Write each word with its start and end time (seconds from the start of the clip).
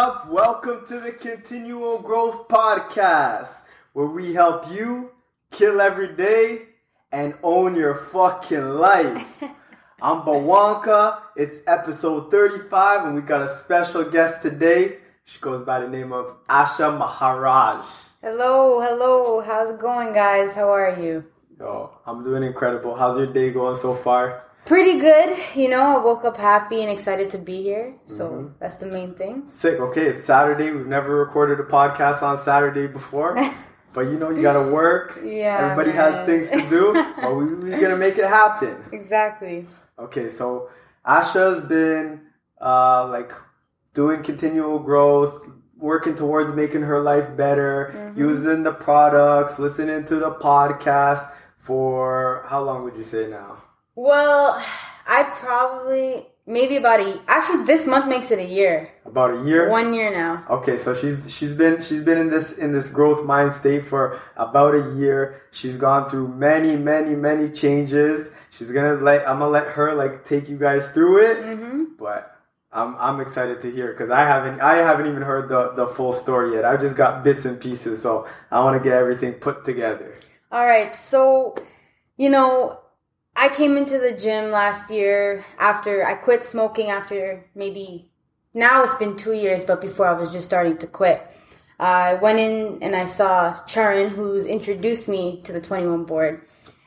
What 0.00 0.08
up? 0.08 0.26
What 0.30 0.44
up? 0.44 0.64
Welcome 0.64 0.86
to 0.86 0.98
the 0.98 1.12
Continual 1.12 1.98
Growth 1.98 2.48
Podcast, 2.48 3.54
where 3.92 4.06
we 4.06 4.32
help 4.32 4.72
you 4.72 5.10
kill 5.50 5.78
every 5.78 6.16
day 6.16 6.68
and 7.12 7.34
own 7.42 7.76
your 7.76 7.94
fucking 7.94 8.66
life. 8.78 9.42
I'm 10.00 10.22
Bwanka. 10.22 11.20
It's 11.36 11.58
episode 11.66 12.30
35, 12.30 13.08
and 13.08 13.14
we 13.14 13.20
got 13.20 13.42
a 13.42 13.54
special 13.58 14.04
guest 14.04 14.40
today. 14.40 14.96
She 15.26 15.38
goes 15.38 15.66
by 15.66 15.80
the 15.80 15.88
name 15.88 16.14
of 16.14 16.34
Asha 16.46 16.96
Maharaj. 16.96 17.84
Hello, 18.22 18.80
hello. 18.80 19.42
How's 19.42 19.68
it 19.68 19.78
going, 19.78 20.14
guys? 20.14 20.54
How 20.54 20.70
are 20.70 20.98
you? 20.98 21.26
Yo, 21.58 21.90
I'm 22.06 22.24
doing 22.24 22.42
incredible. 22.42 22.94
How's 22.94 23.18
your 23.18 23.26
day 23.26 23.50
going 23.50 23.76
so 23.76 23.94
far? 23.94 24.44
Pretty 24.64 25.00
good. 25.00 25.36
You 25.56 25.68
know, 25.68 25.80
I 25.82 26.04
woke 26.04 26.24
up 26.24 26.36
happy 26.36 26.80
and 26.82 26.90
excited 26.90 27.30
to 27.30 27.38
be 27.38 27.62
here. 27.62 27.94
So 28.06 28.52
that's 28.60 28.76
the 28.76 28.86
main 28.86 29.14
thing. 29.14 29.46
Sick. 29.46 29.80
Okay, 29.80 30.06
it's 30.06 30.24
Saturday. 30.24 30.70
We've 30.70 30.86
never 30.86 31.16
recorded 31.16 31.58
a 31.58 31.64
podcast 31.64 32.22
on 32.22 32.38
Saturday 32.38 32.86
before. 32.86 33.36
But 33.92 34.02
you 34.02 34.20
know, 34.20 34.30
you 34.30 34.40
gotta 34.40 34.62
work. 34.70 35.18
Yeah, 35.20 35.72
Everybody 35.72 35.90
has 35.96 36.24
things 36.24 36.48
to 36.50 36.70
do. 36.70 36.92
but 37.20 37.34
we, 37.34 37.44
we're 37.56 37.80
gonna 37.80 37.96
make 37.96 38.18
it 38.18 38.24
happen. 38.24 38.76
Exactly. 38.92 39.66
Okay, 39.98 40.28
so 40.28 40.70
Asha's 41.04 41.64
been 41.66 42.20
uh, 42.60 43.08
like 43.08 43.32
doing 43.92 44.22
continual 44.22 44.78
growth, 44.78 45.44
working 45.76 46.14
towards 46.14 46.54
making 46.54 46.82
her 46.82 47.00
life 47.00 47.36
better, 47.36 47.92
Mm-hmm. 47.92 48.20
using 48.20 48.62
the 48.62 48.70
products, 48.72 49.58
listening 49.58 50.04
to 50.04 50.16
the 50.20 50.30
podcast 50.30 51.28
for 51.58 52.44
how 52.46 52.62
long 52.62 52.84
would 52.84 52.94
you 52.96 53.02
say 53.02 53.26
now? 53.28 53.56
Well, 54.00 54.64
I 55.06 55.24
probably 55.24 56.26
maybe 56.46 56.76
about 56.76 57.00
a 57.00 57.20
actually 57.28 57.64
this 57.64 57.86
month 57.86 58.06
makes 58.06 58.30
it 58.30 58.38
a 58.38 58.44
year. 58.44 58.90
About 59.04 59.34
a 59.34 59.44
year. 59.44 59.68
One 59.68 59.92
year 59.92 60.10
now. 60.10 60.44
Okay, 60.48 60.76
so 60.76 60.94
she's 60.94 61.32
she's 61.32 61.54
been 61.54 61.80
she's 61.80 62.02
been 62.04 62.16
in 62.16 62.30
this 62.30 62.56
in 62.56 62.72
this 62.72 62.88
growth 62.88 63.24
mind 63.24 63.52
state 63.52 63.84
for 63.84 64.20
about 64.36 64.74
a 64.74 64.94
year. 64.96 65.42
She's 65.50 65.76
gone 65.76 66.08
through 66.08 66.28
many 66.28 66.76
many 66.76 67.14
many 67.14 67.50
changes. 67.50 68.30
She's 68.50 68.70
gonna 68.70 68.94
let 68.94 69.28
I'm 69.28 69.40
gonna 69.40 69.50
let 69.50 69.68
her 69.68 69.94
like 69.94 70.24
take 70.24 70.48
you 70.48 70.56
guys 70.56 70.86
through 70.88 71.30
it. 71.30 71.38
Mm-hmm. 71.42 71.84
But 71.98 72.36
I'm 72.72 72.96
I'm 72.96 73.20
excited 73.20 73.60
to 73.62 73.70
hear 73.70 73.92
because 73.92 74.10
I 74.10 74.20
haven't 74.20 74.60
I 74.60 74.76
haven't 74.76 75.08
even 75.08 75.22
heard 75.22 75.48
the 75.48 75.72
the 75.72 75.86
full 75.86 76.12
story 76.12 76.54
yet. 76.54 76.64
I 76.64 76.76
just 76.76 76.96
got 76.96 77.24
bits 77.24 77.44
and 77.44 77.60
pieces, 77.60 78.00
so 78.00 78.28
I 78.50 78.60
want 78.60 78.80
to 78.80 78.88
get 78.88 78.96
everything 78.96 79.34
put 79.34 79.64
together. 79.64 80.14
All 80.52 80.64
right. 80.64 80.94
So, 80.94 81.54
you 82.16 82.28
know, 82.28 82.79
I 83.40 83.48
came 83.48 83.78
into 83.78 83.96
the 83.96 84.12
gym 84.12 84.50
last 84.50 84.90
year 84.90 85.46
after 85.58 86.04
I 86.04 86.12
quit 86.12 86.44
smoking 86.44 86.90
after 86.90 87.42
maybe 87.54 88.10
now 88.52 88.84
it's 88.84 88.94
been 88.96 89.16
two 89.16 89.32
years, 89.32 89.64
but 89.64 89.80
before 89.80 90.06
I 90.06 90.12
was 90.12 90.30
just 90.30 90.44
starting 90.44 90.76
to 90.76 90.86
quit. 90.86 91.26
I 91.78 92.14
went 92.14 92.38
in 92.38 92.82
and 92.82 92.94
I 92.94 93.06
saw 93.06 93.64
Charan, 93.64 94.10
who's 94.10 94.44
introduced 94.44 95.08
me 95.08 95.40
to 95.44 95.54
the 95.54 95.60
21 95.62 96.04
board. 96.04 96.42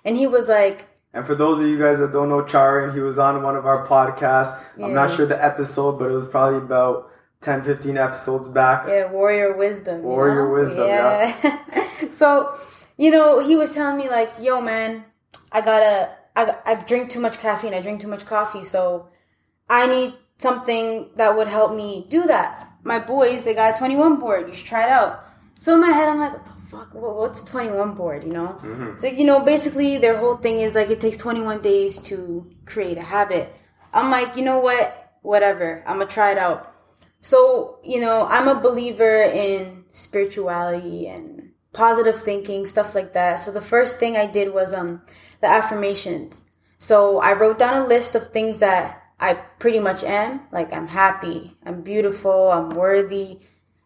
And 0.05 0.15
he 0.15 0.27
was 0.27 0.47
like, 0.47 0.85
And 1.11 1.25
for 1.25 1.33
those 1.33 1.59
of 1.59 1.65
you 1.65 1.79
guys 1.79 1.97
that 1.97 2.13
don't 2.13 2.29
know 2.29 2.43
Charan, 2.45 2.93
he 2.93 2.99
was 2.99 3.17
on 3.17 3.41
one 3.41 3.55
of 3.55 3.65
our 3.65 3.87
podcasts. 3.87 4.63
I'm 4.77 4.93
not 4.93 5.09
sure 5.09 5.25
the 5.25 5.43
episode, 5.43 5.97
but 5.97 6.11
it 6.11 6.13
was 6.13 6.27
probably 6.27 6.59
about 6.59 7.09
10, 7.41 7.63
15 7.63 7.97
episodes 7.97 8.47
back. 8.47 8.85
yeah, 8.87 9.11
warrior 9.11 9.57
wisdom. 9.57 10.03
Warrior 10.03 10.45
know? 10.45 10.53
wisdom, 10.53 10.87
yeah. 10.87 12.09
so, 12.11 12.55
you 12.95 13.09
know, 13.09 13.39
he 13.39 13.55
was 13.55 13.73
telling 13.73 13.97
me 13.97 14.07
like, 14.07 14.31
"Yo, 14.39 14.61
man, 14.61 15.03
I 15.51 15.61
gotta, 15.61 16.11
I, 16.35 16.55
I 16.65 16.75
drink 16.75 17.09
too 17.09 17.19
much 17.19 17.39
caffeine. 17.39 17.73
I 17.73 17.81
drink 17.81 18.01
too 18.01 18.07
much 18.07 18.25
coffee, 18.25 18.63
so 18.63 19.09
I 19.69 19.87
need 19.87 20.13
something 20.37 21.09
that 21.15 21.35
would 21.35 21.47
help 21.47 21.73
me 21.73 22.07
do 22.09 22.23
that." 22.23 22.69
My 22.83 22.99
boys, 22.99 23.43
they 23.43 23.53
got 23.53 23.75
a 23.75 23.77
21 23.77 24.19
board. 24.19 24.47
You 24.47 24.53
should 24.53 24.67
try 24.67 24.83
it 24.83 24.89
out. 24.89 25.23
So 25.57 25.73
in 25.73 25.79
my 25.79 25.91
head, 25.91 26.09
I'm 26.09 26.19
like, 26.19 26.33
"What 26.33 26.45
the 26.45 26.51
fuck? 26.69 26.93
What's 26.93 27.43
a 27.43 27.45
21 27.45 27.93
board?" 27.93 28.23
You 28.23 28.31
know? 28.31 28.57
So 28.99 29.07
you 29.07 29.25
know, 29.25 29.41
basically, 29.41 29.97
their 29.97 30.17
whole 30.17 30.37
thing 30.37 30.59
is 30.59 30.75
like 30.75 30.89
it 30.89 30.99
takes 30.99 31.17
21 31.17 31.61
days 31.61 31.97
to 32.09 32.51
create 32.65 32.97
a 32.97 33.03
habit. 33.03 33.55
I'm 33.93 34.09
like, 34.09 34.35
you 34.35 34.43
know 34.43 34.59
what? 34.59 35.11
Whatever. 35.21 35.83
I'm 35.87 35.99
gonna 35.99 36.09
try 36.09 36.31
it 36.31 36.37
out. 36.37 36.73
So, 37.21 37.79
you 37.83 38.01
know, 38.01 38.27
I'm 38.27 38.49
a 38.49 38.59
believer 38.59 39.23
in 39.23 39.85
spirituality 39.93 41.07
and 41.07 41.51
positive 41.71 42.21
thinking, 42.21 42.65
stuff 42.65 42.95
like 42.95 43.13
that. 43.13 43.37
So 43.37 43.51
the 43.51 43.61
first 43.61 43.97
thing 43.97 44.17
I 44.17 44.25
did 44.25 44.53
was 44.53 44.73
um 44.73 45.01
the 45.43 45.49
affirmations. 45.49 46.41
So 46.79 47.19
I 47.19 47.33
wrote 47.33 47.59
down 47.59 47.83
a 47.83 47.85
list 47.85 48.15
of 48.15 48.31
things 48.31 48.59
that 48.59 49.03
I 49.19 49.33
pretty 49.33 49.79
much 49.79 50.03
am. 50.03 50.41
Like 50.51 50.73
I'm 50.73 50.87
happy, 50.87 51.55
I'm 51.65 51.81
beautiful, 51.81 52.49
I'm 52.51 52.69
worthy. 52.69 53.39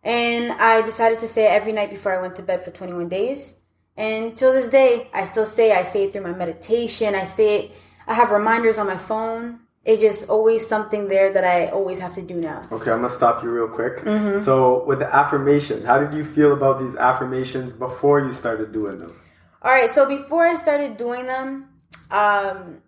And 0.04 0.54
I 0.54 0.82
decided 0.84 1.20
to 1.20 1.28
say 1.28 1.48
it 1.48 1.52
every 1.52 1.74
night 1.74 1.90
before 1.90 2.18
I 2.18 2.22
went 2.22 2.38
to 2.38 2.44
bed 2.44 2.64
for 2.64 2.72
21 2.72 3.10
days. 3.10 3.56
And 3.98 4.38
till 4.38 4.54
this 4.54 4.70
day, 4.70 5.10
I 5.14 5.26
still 5.26 5.46
say 5.46 5.74
I 5.74 5.84
say 5.84 6.06
it 6.06 6.14
through 6.14 6.22
my 6.22 6.34
meditation. 6.34 7.16
I 7.16 7.24
say 7.24 7.56
it 7.60 7.82
I 8.08 8.14
have 8.14 8.32
reminders 8.32 8.78
on 8.78 8.88
my 8.88 8.98
phone. 8.98 9.60
It's 9.84 10.02
just 10.02 10.30
always 10.30 10.68
something 10.68 11.08
there 11.08 11.34
that 11.34 11.44
I 11.44 11.68
always 11.68 12.00
have 12.00 12.14
to 12.16 12.22
do 12.22 12.36
now. 12.36 12.62
Okay, 12.72 12.92
I'm 12.92 13.02
gonna 13.02 13.10
stop 13.10 13.44
you 13.44 13.50
real 13.50 13.68
quick. 13.68 13.98
Mm-hmm. 14.00 14.40
So, 14.40 14.84
with 14.86 15.00
the 15.00 15.14
affirmations, 15.14 15.86
how 15.86 15.98
did 15.98 16.14
you 16.14 16.26
feel 16.26 16.52
about 16.54 16.80
these 16.80 16.96
affirmations 16.96 17.74
before 17.74 18.20
you 18.20 18.34
started 18.34 18.72
doing 18.74 19.00
them? 19.00 19.20
All 19.62 19.72
right, 19.72 19.90
so 19.90 20.06
before 20.08 20.46
I 20.46 20.56
started 20.56 20.98
doing 20.98 21.26
them, 21.26 21.70
um, 22.12 22.82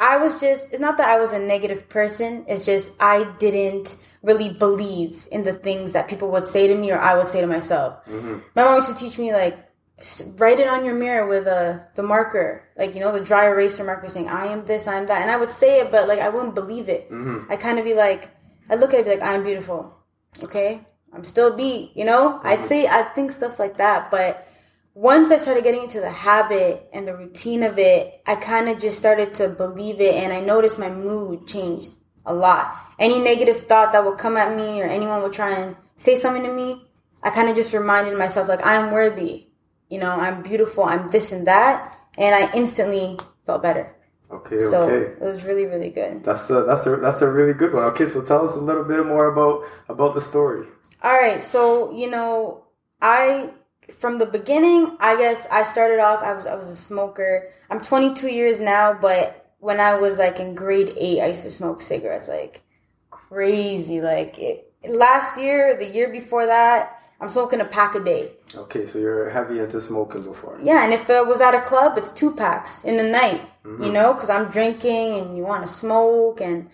I 0.00 0.18
was 0.18 0.40
just, 0.40 0.72
it's 0.72 0.80
not 0.80 0.96
that 0.98 1.08
I 1.08 1.18
was 1.18 1.32
a 1.32 1.38
negative 1.38 1.88
person, 1.88 2.44
it's 2.48 2.64
just 2.64 2.92
I 3.00 3.24
didn't 3.38 3.96
really 4.22 4.52
believe 4.52 5.26
in 5.30 5.44
the 5.44 5.52
things 5.52 5.92
that 5.92 6.08
people 6.08 6.30
would 6.30 6.46
say 6.46 6.66
to 6.66 6.74
me 6.74 6.90
or 6.90 6.98
I 6.98 7.16
would 7.16 7.28
say 7.28 7.40
to 7.40 7.46
myself. 7.46 8.04
Mm-hmm. 8.06 8.38
My 8.54 8.64
mom 8.64 8.76
used 8.76 8.88
to 8.88 8.94
teach 8.94 9.18
me, 9.18 9.32
like, 9.32 9.58
write 10.36 10.58
it 10.58 10.66
on 10.66 10.84
your 10.84 10.94
mirror 10.94 11.26
with 11.26 11.46
a, 11.46 11.86
the 11.94 12.02
marker, 12.02 12.64
like, 12.76 12.94
you 12.94 13.00
know, 13.00 13.12
the 13.12 13.20
dry 13.20 13.46
eraser 13.46 13.84
marker 13.84 14.08
saying, 14.08 14.28
I 14.28 14.46
am 14.46 14.64
this, 14.64 14.86
I 14.86 14.96
am 14.96 15.06
that. 15.06 15.22
And 15.22 15.30
I 15.30 15.36
would 15.36 15.50
say 15.50 15.80
it, 15.80 15.90
but, 15.90 16.08
like, 16.08 16.20
I 16.20 16.28
wouldn't 16.28 16.54
believe 16.54 16.88
it. 16.88 17.10
Mm-hmm. 17.10 17.50
I 17.50 17.56
kind 17.56 17.78
of 17.78 17.84
be 17.84 17.94
like, 17.94 18.30
I'd 18.68 18.80
look 18.80 18.92
at 18.92 19.00
it 19.00 19.06
and 19.06 19.20
be 19.20 19.20
like, 19.20 19.34
I'm 19.34 19.44
beautiful. 19.44 19.94
Okay? 20.42 20.80
I'm 21.12 21.24
still 21.24 21.56
beat, 21.56 21.92
you 21.94 22.04
know? 22.04 22.40
I'd 22.42 22.58
mm-hmm. 22.58 22.68
say, 22.68 22.86
I'd 22.86 23.14
think 23.14 23.30
stuff 23.30 23.58
like 23.58 23.76
that, 23.78 24.10
but 24.10 24.46
once 24.96 25.30
I 25.30 25.36
started 25.36 25.62
getting 25.62 25.82
into 25.82 26.00
the 26.00 26.10
habit 26.10 26.88
and 26.90 27.06
the 27.06 27.14
routine 27.14 27.62
of 27.62 27.78
it, 27.78 28.22
I 28.26 28.34
kind 28.34 28.66
of 28.70 28.80
just 28.80 28.96
started 28.96 29.34
to 29.34 29.50
believe 29.50 30.00
it 30.00 30.14
and 30.14 30.32
I 30.32 30.40
noticed 30.40 30.78
my 30.78 30.88
mood 30.88 31.46
changed 31.46 31.92
a 32.24 32.32
lot. 32.32 32.74
Any 32.98 33.18
negative 33.18 33.64
thought 33.64 33.92
that 33.92 34.06
would 34.06 34.16
come 34.16 34.38
at 34.38 34.56
me 34.56 34.80
or 34.80 34.86
anyone 34.86 35.20
would 35.20 35.34
try 35.34 35.50
and 35.52 35.76
say 35.98 36.16
something 36.16 36.44
to 36.44 36.50
me, 36.52 36.82
I 37.22 37.28
kind 37.28 37.50
of 37.50 37.56
just 37.56 37.74
reminded 37.74 38.16
myself, 38.16 38.48
like, 38.48 38.64
I'm 38.64 38.90
worthy. 38.90 39.48
You 39.90 39.98
know, 39.98 40.12
I'm 40.12 40.40
beautiful, 40.42 40.84
I'm 40.84 41.08
this 41.08 41.30
and 41.30 41.46
that. 41.46 41.94
And 42.16 42.34
I 42.34 42.50
instantly 42.54 43.18
felt 43.44 43.62
better. 43.62 43.94
Okay, 44.30 44.58
So 44.60 44.84
okay. 44.84 45.12
it 45.12 45.20
was 45.20 45.44
really, 45.44 45.66
really 45.66 45.90
good. 45.90 46.24
That's 46.24 46.48
a 46.48 46.64
that's 46.64 46.86
a 46.86 46.96
that's 46.96 47.20
a 47.20 47.30
really 47.30 47.52
good 47.52 47.72
one. 47.74 47.84
Okay, 47.92 48.06
so 48.06 48.22
tell 48.22 48.48
us 48.48 48.56
a 48.56 48.60
little 48.60 48.82
bit 48.82 49.04
more 49.04 49.26
about 49.26 49.68
about 49.88 50.14
the 50.14 50.20
story. 50.20 50.66
All 51.02 51.12
right, 51.12 51.40
so 51.40 51.92
you 51.92 52.10
know, 52.10 52.64
I 53.00 53.50
from 53.98 54.18
the 54.18 54.26
beginning, 54.26 54.96
I 55.00 55.16
guess 55.16 55.46
I 55.50 55.62
started 55.62 56.00
off. 56.00 56.22
I 56.22 56.34
was 56.34 56.46
I 56.46 56.54
was 56.54 56.68
a 56.68 56.76
smoker. 56.76 57.48
I'm 57.70 57.80
22 57.80 58.28
years 58.28 58.60
now, 58.60 58.92
but 58.94 59.54
when 59.58 59.80
I 59.80 59.98
was 59.98 60.18
like 60.18 60.38
in 60.38 60.54
grade 60.54 60.92
eight, 60.96 61.20
I 61.20 61.28
used 61.28 61.42
to 61.42 61.50
smoke 61.50 61.80
cigarettes 61.80 62.28
like 62.28 62.62
crazy. 63.10 64.00
Like 64.00 64.38
it, 64.38 64.72
last 64.88 65.40
year, 65.40 65.76
the 65.76 65.88
year 65.88 66.08
before 66.08 66.46
that, 66.46 67.00
I'm 67.20 67.28
smoking 67.28 67.60
a 67.60 67.64
pack 67.64 67.94
a 67.94 68.00
day. 68.00 68.32
Okay, 68.54 68.86
so 68.86 68.98
you're 68.98 69.30
heavy 69.30 69.58
into 69.58 69.80
smoking 69.80 70.24
before. 70.24 70.58
Yeah, 70.62 70.84
and 70.84 70.92
if 70.92 71.08
I 71.08 71.22
was 71.22 71.40
at 71.40 71.54
a 71.54 71.62
club, 71.62 71.96
it's 71.96 72.10
two 72.10 72.34
packs 72.34 72.84
in 72.84 72.96
the 72.96 73.02
night. 73.02 73.40
Mm-hmm. 73.64 73.84
You 73.84 73.92
know, 73.92 74.12
because 74.12 74.30
I'm 74.30 74.50
drinking 74.50 75.18
and 75.18 75.36
you 75.36 75.42
want 75.42 75.66
to 75.66 75.72
smoke, 75.72 76.40
and 76.40 76.68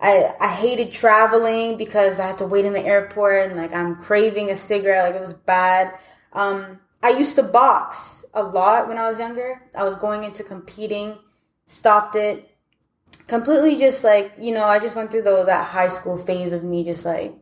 I 0.00 0.34
I 0.40 0.48
hated 0.48 0.92
traveling 0.92 1.76
because 1.76 2.20
I 2.20 2.26
had 2.26 2.38
to 2.38 2.46
wait 2.46 2.64
in 2.64 2.74
the 2.74 2.84
airport 2.84 3.50
and 3.50 3.56
like 3.56 3.72
I'm 3.72 3.96
craving 3.96 4.50
a 4.50 4.56
cigarette. 4.56 5.06
Like 5.06 5.22
it 5.22 5.24
was 5.24 5.34
bad. 5.34 5.98
Um, 6.36 6.78
I 7.02 7.10
used 7.10 7.34
to 7.36 7.42
box 7.42 8.24
a 8.34 8.42
lot 8.42 8.86
when 8.86 8.98
I 8.98 9.08
was 9.08 9.18
younger. 9.18 9.62
I 9.74 9.84
was 9.84 9.96
going 9.96 10.22
into 10.22 10.44
competing, 10.44 11.18
stopped 11.66 12.14
it 12.14 12.48
completely. 13.26 13.76
Just 13.76 14.04
like 14.04 14.34
you 14.38 14.52
know, 14.52 14.64
I 14.64 14.78
just 14.78 14.94
went 14.94 15.10
through 15.10 15.22
the, 15.22 15.44
that 15.44 15.66
high 15.66 15.88
school 15.88 16.18
phase 16.18 16.52
of 16.52 16.62
me 16.62 16.84
just 16.84 17.04
like 17.04 17.34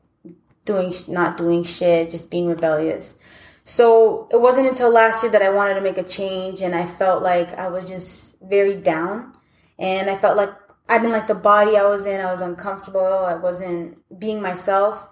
doing 0.65 0.95
not 1.09 1.37
doing 1.37 1.65
shit, 1.65 2.11
just 2.11 2.31
being 2.31 2.47
rebellious. 2.47 3.17
So 3.65 4.29
it 4.31 4.41
wasn't 4.41 4.69
until 4.69 4.91
last 4.91 5.23
year 5.23 5.33
that 5.33 5.43
I 5.43 5.51
wanted 5.51 5.75
to 5.75 5.81
make 5.81 5.99
a 5.99 6.03
change, 6.03 6.63
and 6.63 6.75
I 6.75 6.87
felt 6.87 7.23
like 7.23 7.53
I 7.59 7.69
was 7.69 7.89
just 7.89 8.37
very 8.43 8.77
down, 8.77 9.35
and 9.79 10.09
I 10.09 10.17
felt 10.19 10.37
like 10.37 10.51
I 10.89 10.99
didn't 10.99 11.13
like 11.13 11.27
the 11.27 11.35
body 11.35 11.77
I 11.77 11.85
was 11.85 12.07
in. 12.07 12.21
I 12.21 12.31
was 12.31 12.43
uncomfortable. 12.43 13.01
I 13.01 13.35
wasn't 13.35 13.99
being 14.21 14.41
myself. 14.41 15.09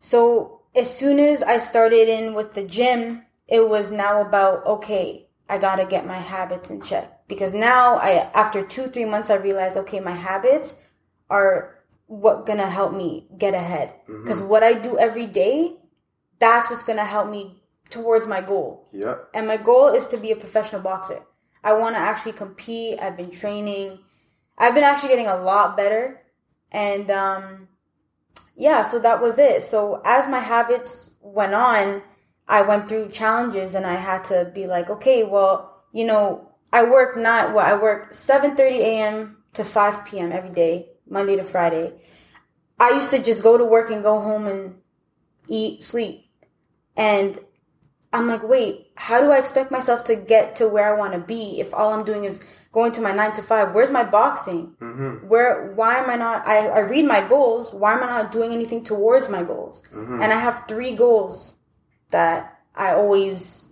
So 0.00 0.55
as 0.76 0.94
soon 0.94 1.18
as 1.18 1.42
I 1.42 1.58
started 1.58 2.08
in 2.08 2.34
with 2.34 2.52
the 2.54 2.62
gym, 2.62 3.22
it 3.48 3.68
was 3.68 3.90
now 3.90 4.20
about 4.20 4.66
okay, 4.66 5.28
I 5.48 5.58
gotta 5.58 5.84
get 5.84 6.06
my 6.06 6.18
habits 6.18 6.70
in 6.70 6.80
check 6.80 7.26
because 7.28 7.54
now 7.54 7.96
I 7.96 8.30
after 8.34 8.64
two 8.64 8.88
three 8.88 9.04
months 9.04 9.30
I 9.30 9.34
realized 9.34 9.76
okay 9.78 10.00
my 10.00 10.12
habits 10.12 10.74
are 11.30 11.76
what 12.06 12.46
gonna 12.46 12.68
help 12.68 12.92
me 12.92 13.26
get 13.36 13.54
ahead. 13.54 13.94
Because 14.06 14.40
what 14.40 14.62
I 14.62 14.74
do 14.74 14.98
every 14.98 15.26
day, 15.26 15.76
that's 16.38 16.70
what's 16.70 16.82
gonna 16.82 17.04
help 17.04 17.30
me 17.30 17.62
towards 17.90 18.26
my 18.26 18.40
goal. 18.40 18.88
Yep. 18.92 19.30
And 19.34 19.46
my 19.46 19.56
goal 19.56 19.88
is 19.88 20.06
to 20.08 20.16
be 20.16 20.32
a 20.32 20.36
professional 20.36 20.82
boxer. 20.82 21.22
I 21.62 21.72
want 21.72 21.96
to 21.96 22.00
actually 22.00 22.32
compete. 22.32 23.00
I've 23.00 23.16
been 23.16 23.30
training. 23.30 23.98
I've 24.56 24.74
been 24.74 24.84
actually 24.84 25.08
getting 25.10 25.26
a 25.26 25.36
lot 25.36 25.76
better. 25.76 26.22
And 26.70 27.10
um, 27.10 27.68
yeah, 28.56 28.82
so 28.82 28.98
that 29.00 29.20
was 29.20 29.38
it. 29.38 29.62
So 29.62 30.00
as 30.04 30.28
my 30.28 30.40
habits 30.40 31.10
went 31.20 31.54
on, 31.54 32.02
I 32.48 32.62
went 32.62 32.88
through 32.88 33.10
challenges 33.10 33.74
and 33.74 33.84
I 33.84 33.96
had 33.96 34.24
to 34.24 34.50
be 34.54 34.66
like, 34.66 34.88
okay, 34.88 35.24
well, 35.24 35.84
you 35.92 36.04
know, 36.04 36.50
I 36.72 36.84
work 36.84 37.16
not 37.16 37.54
well, 37.54 37.64
I 37.64 37.80
work 37.80 38.12
7:30 38.12 38.58
a.m. 38.58 39.36
to 39.54 39.64
5 39.64 40.04
p.m. 40.04 40.32
every 40.32 40.50
day, 40.50 40.88
Monday 41.08 41.36
to 41.36 41.44
Friday. 41.44 41.92
I 42.78 42.90
used 42.90 43.10
to 43.10 43.18
just 43.18 43.42
go 43.42 43.56
to 43.56 43.64
work 43.64 43.90
and 43.90 44.02
go 44.02 44.20
home 44.20 44.46
and 44.46 44.76
eat, 45.48 45.82
sleep. 45.82 46.26
And 46.96 47.38
I'm 48.12 48.28
like, 48.28 48.42
wait, 48.48 48.90
how 48.94 49.20
do 49.20 49.30
I 49.30 49.38
expect 49.38 49.70
myself 49.70 50.04
to 50.04 50.16
get 50.16 50.56
to 50.56 50.68
where 50.68 50.94
I 50.94 50.98
want 50.98 51.12
to 51.12 51.18
be 51.18 51.60
if 51.60 51.74
all 51.74 51.92
I'm 51.92 52.04
doing 52.04 52.24
is 52.24 52.40
going 52.72 52.92
to 52.92 53.00
my 53.00 53.12
nine 53.12 53.32
to 53.32 53.42
five? 53.42 53.74
Where's 53.74 53.90
my 53.90 54.04
boxing? 54.04 54.74
Mm-hmm. 54.80 55.28
Where? 55.28 55.72
Why 55.74 55.96
am 55.96 56.08
I 56.08 56.16
not? 56.16 56.46
I, 56.46 56.68
I 56.68 56.80
read 56.80 57.04
my 57.04 57.26
goals. 57.26 57.74
Why 57.74 57.92
am 57.94 58.02
I 58.02 58.06
not 58.06 58.32
doing 58.32 58.52
anything 58.52 58.84
towards 58.84 59.28
my 59.28 59.42
goals? 59.42 59.82
Mm-hmm. 59.94 60.22
And 60.22 60.32
I 60.32 60.38
have 60.38 60.64
three 60.68 60.92
goals 60.96 61.56
that 62.10 62.58
I 62.74 62.92
always 62.94 63.68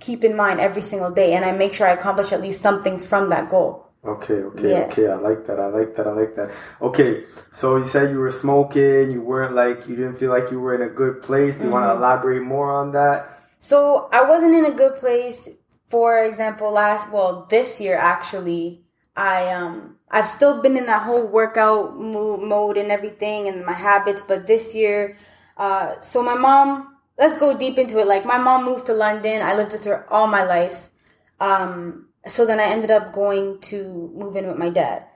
keep 0.00 0.24
in 0.24 0.34
mind 0.36 0.60
every 0.60 0.82
single 0.82 1.10
day, 1.10 1.34
and 1.34 1.44
I 1.44 1.52
make 1.52 1.72
sure 1.74 1.86
I 1.86 1.92
accomplish 1.92 2.32
at 2.32 2.40
least 2.40 2.60
something 2.62 2.98
from 2.98 3.28
that 3.30 3.48
goal. 3.50 3.86
Okay, 4.04 4.34
okay, 4.34 4.70
Yeah. 4.70 4.84
okay. 4.86 5.08
I 5.08 5.14
like 5.14 5.46
that. 5.46 5.58
I 5.58 5.66
like 5.68 5.96
that. 5.96 6.06
I 6.06 6.10
like 6.12 6.34
that. 6.34 6.50
Okay, 6.82 7.24
so 7.52 7.76
you 7.76 7.86
said 7.86 8.10
you 8.10 8.18
were 8.18 8.30
smoking. 8.30 9.10
You 9.12 9.22
weren't 9.22 9.54
like 9.54 9.88
you 9.88 9.96
didn't 9.96 10.16
feel 10.16 10.30
like 10.30 10.50
you 10.50 10.60
were 10.60 10.74
in 10.74 10.82
a 10.82 10.88
good 10.92 11.22
place. 11.22 11.56
Do 11.58 11.64
you 11.64 11.70
want 11.70 11.84
to 11.84 11.88
Mm-hmm. 11.94 12.02
elaborate 12.02 12.42
more 12.42 12.70
on 12.70 12.92
that? 12.92 13.33
So 13.64 14.10
I 14.12 14.20
wasn't 14.28 14.54
in 14.54 14.66
a 14.66 14.70
good 14.76 14.96
place. 14.96 15.48
For 15.88 16.22
example, 16.22 16.70
last 16.70 17.10
well 17.10 17.46
this 17.48 17.80
year 17.80 17.96
actually, 17.96 18.84
I 19.16 19.48
um 19.52 19.96
I've 20.10 20.28
still 20.28 20.60
been 20.60 20.76
in 20.76 20.84
that 20.84 21.04
whole 21.04 21.24
workout 21.24 21.96
mo- 21.96 22.36
mode 22.36 22.76
and 22.76 22.92
everything 22.92 23.48
and 23.48 23.64
my 23.64 23.72
habits, 23.72 24.20
but 24.20 24.46
this 24.46 24.74
year, 24.74 25.16
uh, 25.56 25.98
so 26.02 26.22
my 26.22 26.34
mom. 26.34 26.90
Let's 27.16 27.38
go 27.38 27.56
deep 27.56 27.78
into 27.78 28.00
it. 28.00 28.06
Like 28.08 28.26
my 28.26 28.38
mom 28.38 28.64
moved 28.64 28.86
to 28.86 28.92
London. 28.92 29.40
I 29.40 29.54
lived 29.54 29.72
with 29.72 29.84
her 29.84 30.04
all 30.12 30.26
my 30.26 30.42
life. 30.42 30.90
Um, 31.38 32.08
so 32.26 32.44
then 32.44 32.58
I 32.58 32.64
ended 32.64 32.90
up 32.90 33.14
going 33.14 33.60
to 33.70 34.10
move 34.14 34.34
in 34.36 34.48
with 34.48 34.58
my 34.58 34.68
dad. 34.68 35.06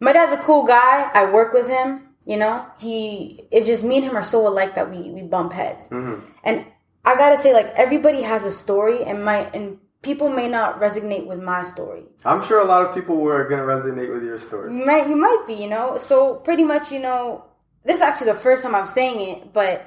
My 0.00 0.12
dad's 0.12 0.32
a 0.32 0.38
cool 0.38 0.64
guy. 0.64 1.10
I 1.12 1.30
work 1.30 1.52
with 1.52 1.68
him. 1.68 2.14
You 2.24 2.38
know, 2.38 2.64
he 2.78 3.42
it's 3.50 3.66
just 3.66 3.84
me 3.84 3.96
and 3.96 4.06
him 4.06 4.16
are 4.16 4.22
so 4.22 4.46
alike 4.46 4.76
that 4.76 4.88
we 4.88 5.10
we 5.10 5.22
bump 5.22 5.52
heads. 5.52 5.88
And 6.44 6.64
I 7.08 7.16
gotta 7.16 7.38
say, 7.38 7.54
like 7.54 7.72
everybody 7.74 8.20
has 8.20 8.44
a 8.44 8.50
story, 8.50 9.02
and 9.02 9.24
my 9.24 9.38
and 9.54 9.78
people 10.02 10.28
may 10.28 10.46
not 10.46 10.78
resonate 10.78 11.26
with 11.26 11.42
my 11.42 11.62
story. 11.62 12.02
I'm 12.22 12.42
sure 12.42 12.60
a 12.60 12.66
lot 12.66 12.84
of 12.84 12.94
people 12.94 13.16
were 13.16 13.48
gonna 13.48 13.62
resonate 13.62 14.12
with 14.12 14.22
your 14.22 14.36
story. 14.36 14.76
You 14.76 14.84
might 14.84 15.08
you 15.08 15.16
might 15.16 15.44
be, 15.46 15.54
you 15.54 15.68
know. 15.68 15.96
So 15.96 16.34
pretty 16.34 16.64
much, 16.64 16.92
you 16.92 16.98
know, 16.98 17.46
this 17.82 17.96
is 17.96 18.02
actually 18.02 18.32
the 18.32 18.40
first 18.40 18.62
time 18.62 18.74
I'm 18.74 18.86
saying 18.86 19.26
it, 19.26 19.54
but 19.54 19.86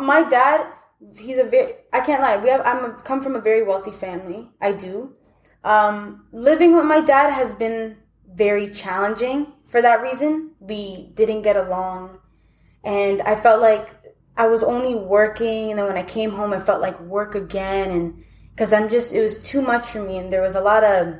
my 0.00 0.22
dad, 0.22 0.66
he's 1.18 1.36
a 1.36 1.44
very 1.44 1.74
I 1.92 2.00
can't 2.00 2.22
lie. 2.22 2.38
We 2.38 2.48
have 2.48 2.62
I'm 2.64 2.86
a, 2.86 2.94
come 3.02 3.22
from 3.22 3.36
a 3.36 3.40
very 3.40 3.62
wealthy 3.62 3.92
family. 3.92 4.48
I 4.62 4.72
do. 4.72 5.14
Um, 5.62 6.24
living 6.32 6.74
with 6.74 6.86
my 6.86 7.02
dad 7.02 7.30
has 7.34 7.52
been 7.52 7.98
very 8.32 8.70
challenging 8.70 9.52
for 9.66 9.82
that 9.82 10.00
reason. 10.00 10.52
We 10.58 11.10
didn't 11.12 11.42
get 11.42 11.56
along, 11.56 12.20
and 12.82 13.20
I 13.20 13.38
felt 13.38 13.60
like 13.60 13.97
I 14.38 14.46
was 14.46 14.62
only 14.62 14.94
working, 14.94 15.70
and 15.70 15.78
then 15.78 15.86
when 15.86 15.96
I 15.98 16.04
came 16.04 16.30
home, 16.30 16.52
I 16.54 16.60
felt 16.60 16.80
like 16.80 16.98
work 17.00 17.34
again, 17.34 17.90
and 17.90 18.24
because 18.50 18.72
I'm 18.72 18.88
just 18.88 19.12
it 19.12 19.20
was 19.20 19.38
too 19.42 19.60
much 19.60 19.88
for 19.88 20.02
me, 20.02 20.16
and 20.18 20.32
there 20.32 20.42
was 20.42 20.56
a 20.56 20.60
lot 20.60 20.84
of 20.84 21.16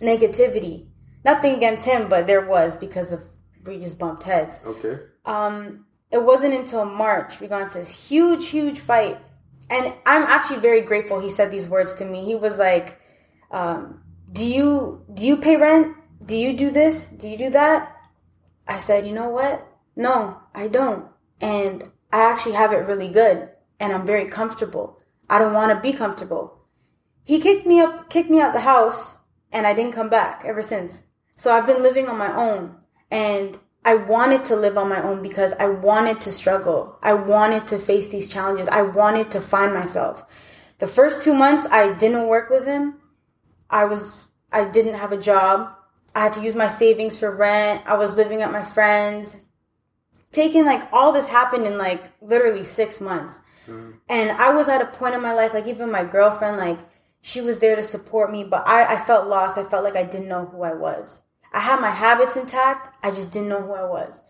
negativity. 0.00 0.86
Nothing 1.24 1.54
against 1.54 1.84
him, 1.84 2.08
but 2.08 2.26
there 2.26 2.46
was 2.46 2.76
because 2.76 3.12
of 3.12 3.22
we 3.64 3.78
just 3.78 3.96
bumped 3.96 4.24
heads 4.24 4.58
Okay. 4.66 4.98
um, 5.24 5.86
it 6.10 6.20
wasn't 6.20 6.52
until 6.52 6.84
March 6.84 7.38
we 7.40 7.46
got 7.46 7.62
into 7.62 7.78
this 7.78 7.88
huge, 7.90 8.48
huge 8.48 8.80
fight. 8.80 9.18
And 9.70 9.94
I'm 10.04 10.24
actually 10.24 10.58
very 10.58 10.80
grateful 10.82 11.20
he 11.20 11.30
said 11.30 11.50
these 11.52 11.68
words 11.68 11.94
to 11.94 12.04
me. 12.04 12.24
He 12.24 12.34
was 12.34 12.58
like, 12.58 13.00
um, 13.52 14.02
do 14.32 14.44
you 14.44 15.04
do 15.14 15.26
you 15.26 15.36
pay 15.36 15.56
rent? 15.56 15.96
Do 16.26 16.36
you 16.36 16.56
do 16.56 16.70
this? 16.70 17.06
Do 17.06 17.28
you 17.28 17.38
do 17.38 17.50
that? 17.50 17.96
I 18.66 18.78
said, 18.78 19.06
you 19.06 19.12
know 19.14 19.28
what? 19.28 19.66
No, 19.96 20.38
I 20.54 20.68
don't. 20.68 21.06
And 21.40 21.88
I 22.12 22.22
actually 22.22 22.54
have 22.54 22.72
it 22.72 22.86
really 22.86 23.08
good 23.08 23.48
and 23.80 23.92
I'm 23.92 24.06
very 24.06 24.26
comfortable. 24.26 25.02
I 25.30 25.38
don't 25.38 25.54
want 25.54 25.72
to 25.72 25.80
be 25.80 25.96
comfortable. 25.96 26.60
He 27.24 27.40
kicked 27.40 27.66
me 27.66 27.80
up 27.80 28.10
kicked 28.10 28.30
me 28.30 28.40
out 28.40 28.52
the 28.52 28.60
house 28.60 29.16
and 29.50 29.66
I 29.66 29.72
didn't 29.72 29.92
come 29.92 30.10
back 30.10 30.44
ever 30.44 30.62
since. 30.62 31.02
So 31.36 31.52
I've 31.52 31.66
been 31.66 31.82
living 31.82 32.08
on 32.08 32.18
my 32.18 32.34
own 32.34 32.76
and 33.10 33.58
I 33.84 33.94
wanted 33.94 34.44
to 34.46 34.56
live 34.56 34.78
on 34.78 34.88
my 34.88 35.02
own 35.02 35.22
because 35.22 35.54
I 35.58 35.66
wanted 35.66 36.20
to 36.20 36.32
struggle. 36.32 36.98
I 37.02 37.14
wanted 37.14 37.66
to 37.68 37.78
face 37.78 38.08
these 38.08 38.28
challenges. 38.28 38.68
I 38.68 38.82
wanted 38.82 39.30
to 39.32 39.40
find 39.40 39.74
myself. 39.74 40.24
The 40.78 40.86
first 40.86 41.22
2 41.22 41.34
months 41.34 41.66
I 41.70 41.92
didn't 41.94 42.28
work 42.28 42.50
with 42.50 42.66
him. 42.66 43.00
I 43.70 43.86
was 43.86 44.26
I 44.52 44.64
didn't 44.64 44.94
have 44.94 45.12
a 45.12 45.16
job. 45.16 45.74
I 46.14 46.24
had 46.24 46.34
to 46.34 46.42
use 46.42 46.54
my 46.54 46.68
savings 46.68 47.18
for 47.18 47.34
rent. 47.34 47.82
I 47.86 47.94
was 47.94 48.16
living 48.16 48.42
at 48.42 48.52
my 48.52 48.62
friends. 48.62 49.38
Taking 50.32 50.64
like 50.64 50.92
all 50.92 51.12
this 51.12 51.28
happened 51.28 51.66
in 51.66 51.78
like 51.78 52.02
literally 52.20 52.64
6 52.64 53.00
months. 53.00 53.38
Mm-hmm. 53.66 53.92
And 54.08 54.30
I 54.32 54.52
was 54.54 54.68
at 54.68 54.82
a 54.82 54.86
point 54.86 55.14
in 55.14 55.22
my 55.22 55.34
life 55.34 55.54
like 55.54 55.66
even 55.66 55.90
my 55.90 56.04
girlfriend 56.04 56.56
like 56.56 56.78
she 57.20 57.40
was 57.40 57.58
there 57.58 57.76
to 57.76 57.82
support 57.82 58.32
me, 58.32 58.42
but 58.42 58.66
I, 58.66 58.94
I 58.94 59.04
felt 59.04 59.28
lost. 59.28 59.56
I 59.56 59.64
felt 59.64 59.84
like 59.84 59.96
I 59.96 60.02
didn't 60.02 60.28
know 60.28 60.46
who 60.46 60.62
I 60.62 60.74
was. 60.74 61.20
I 61.52 61.60
had 61.60 61.80
my 61.80 61.90
habits 61.90 62.36
intact. 62.36 62.94
I 63.04 63.10
just 63.10 63.30
didn't 63.30 63.48
know 63.48 63.62
who 63.62 63.72
I 63.74 63.84
was. 63.84 64.20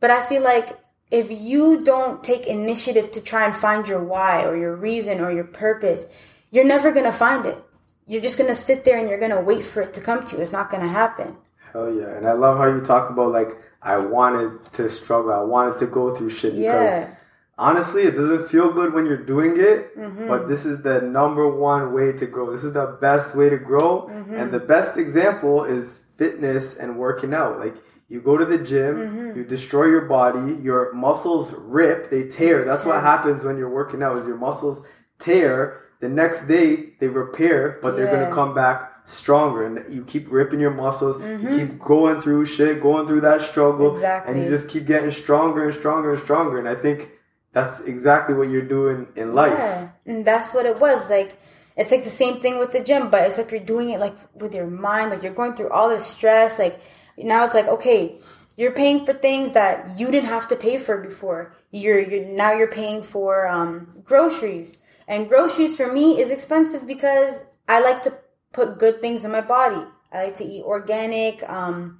But 0.00 0.10
I 0.10 0.24
feel 0.24 0.42
like 0.42 0.78
if 1.10 1.30
you 1.30 1.82
don't 1.82 2.22
take 2.22 2.46
initiative 2.46 3.10
to 3.12 3.20
try 3.20 3.44
and 3.44 3.54
find 3.54 3.86
your 3.86 4.02
why 4.02 4.44
or 4.44 4.56
your 4.56 4.76
reason 4.76 5.20
or 5.20 5.30
your 5.30 5.44
purpose, 5.44 6.04
you're 6.50 6.64
never 6.64 6.92
going 6.92 7.04
to 7.04 7.12
find 7.12 7.46
it. 7.46 7.62
You're 8.06 8.22
just 8.22 8.38
going 8.38 8.48
to 8.48 8.56
sit 8.56 8.84
there 8.84 8.98
and 8.98 9.08
you're 9.08 9.18
going 9.18 9.30
to 9.30 9.40
wait 9.40 9.64
for 9.64 9.82
it 9.82 9.92
to 9.94 10.00
come 10.00 10.24
to 10.24 10.36
you. 10.36 10.42
It's 10.42 10.52
not 10.52 10.70
going 10.70 10.82
to 10.82 10.88
happen. 10.88 11.36
Hell 11.72 11.92
yeah. 11.92 12.16
And 12.16 12.26
I 12.26 12.32
love 12.32 12.56
how 12.56 12.66
you 12.66 12.80
talk 12.80 13.10
about 13.10 13.32
like 13.32 13.60
I 13.94 13.98
wanted 14.16 14.50
to 14.78 14.88
struggle. 14.88 15.32
I 15.32 15.44
wanted 15.56 15.78
to 15.82 15.86
go 15.98 16.04
through 16.14 16.30
shit 16.30 16.52
because 16.54 16.92
Yeah. 16.92 17.08
honestly, 17.68 18.02
it 18.10 18.14
doesn't 18.20 18.44
feel 18.48 18.68
good 18.78 18.90
when 18.94 19.04
you're 19.08 19.26
doing 19.34 19.52
it, 19.70 19.80
Mm-hmm. 19.96 20.28
but 20.28 20.40
this 20.48 20.62
is 20.70 20.76
the 20.88 20.96
number 21.18 21.44
one 21.70 21.84
way 21.96 22.08
to 22.20 22.26
grow. 22.34 22.46
This 22.54 22.64
is 22.64 22.74
the 22.82 22.86
best 23.00 23.28
way 23.38 23.48
to 23.54 23.58
grow. 23.70 23.90
Mm-hmm. 24.02 24.34
And 24.38 24.46
the 24.52 24.60
best 24.74 24.92
example 25.04 25.64
is 25.76 25.84
fitness 26.18 26.76
and 26.82 26.88
working 27.06 27.32
out. 27.34 27.58
Like 27.64 27.76
you 28.08 28.20
go 28.30 28.34
to 28.42 28.44
the 28.54 28.58
gym, 28.72 28.94
Mm-hmm. 28.96 29.38
you 29.38 29.44
destroy 29.56 29.86
your 29.94 30.06
body, 30.18 30.54
your 30.68 30.92
muscles 31.06 31.46
rip, 31.78 32.10
they 32.10 32.22
tear. 32.28 32.64
That's 32.64 32.84
what 32.84 33.00
happens 33.12 33.44
when 33.44 33.56
you're 33.58 33.76
working 33.82 34.02
out 34.02 34.16
is 34.18 34.26
your 34.26 34.36
muscles 34.48 34.78
tear. 35.18 35.82
The 36.00 36.08
next 36.08 36.46
day 36.46 36.94
they 37.00 37.08
repair, 37.08 37.78
but 37.82 37.96
they're 37.96 38.10
gonna 38.14 38.30
come 38.40 38.54
back 38.54 38.78
stronger 39.08 39.64
and 39.64 39.92
you 39.92 40.04
keep 40.04 40.30
ripping 40.30 40.60
your 40.60 40.70
muscles, 40.70 41.20
you 41.22 41.48
keep 41.48 41.78
going 41.78 42.20
through 42.20 42.44
shit, 42.44 42.80
going 42.82 43.06
through 43.06 43.22
that 43.22 43.40
struggle, 43.40 43.94
and 43.96 44.02
Mm-hmm. 44.02 44.42
You 44.42 44.48
just 44.50 44.68
keep 44.68 44.86
getting 44.86 45.10
stronger 45.10 45.64
and 45.64 45.74
stronger 45.74 46.12
and 46.12 46.22
stronger. 46.22 46.58
And 46.58 46.68
I 46.68 46.74
think 46.74 47.10
that's 47.52 47.80
exactly 47.80 48.34
what 48.34 48.48
you're 48.50 48.62
doing 48.62 49.08
in 49.16 49.34
life. 49.34 49.52
Yeah, 49.52 49.88
and 50.06 50.24
that's 50.24 50.52
what 50.52 50.66
it 50.66 50.78
was. 50.78 51.08
Like 51.08 51.40
it's 51.76 51.90
like 51.90 52.04
the 52.04 52.10
same 52.10 52.40
thing 52.40 52.58
with 52.58 52.72
the 52.72 52.80
gym, 52.80 53.08
but 53.08 53.26
it's 53.26 53.38
like 53.38 53.50
you're 53.50 53.60
doing 53.60 53.90
it 53.90 53.98
like 53.98 54.16
with 54.34 54.54
your 54.54 54.66
mind. 54.66 55.10
Like 55.10 55.22
you're 55.22 55.32
going 55.32 55.54
through 55.54 55.70
all 55.70 55.88
this 55.88 56.06
stress. 56.06 56.58
Like 56.58 56.80
now 57.16 57.46
it's 57.46 57.54
like 57.54 57.66
okay, 57.66 58.20
you're 58.56 58.72
paying 58.72 59.06
for 59.06 59.14
things 59.14 59.52
that 59.52 59.98
you 59.98 60.10
didn't 60.10 60.28
have 60.28 60.48
to 60.48 60.56
pay 60.56 60.76
for 60.76 60.98
before. 60.98 61.54
You're 61.70 62.00
you're 62.00 62.26
now 62.26 62.52
you're 62.52 62.68
paying 62.82 63.02
for 63.02 63.48
um, 63.48 63.88
groceries, 64.04 64.76
and 65.08 65.28
groceries 65.28 65.76
for 65.76 65.90
me 65.90 66.20
is 66.20 66.30
expensive 66.30 66.86
because 66.86 67.44
I 67.68 67.80
like 67.80 68.02
to 68.02 68.12
put 68.52 68.78
good 68.78 69.00
things 69.00 69.24
in 69.24 69.30
my 69.30 69.40
body. 69.40 69.84
I 70.12 70.24
like 70.24 70.36
to 70.38 70.44
eat 70.44 70.62
organic. 70.62 71.48
Um, 71.48 71.98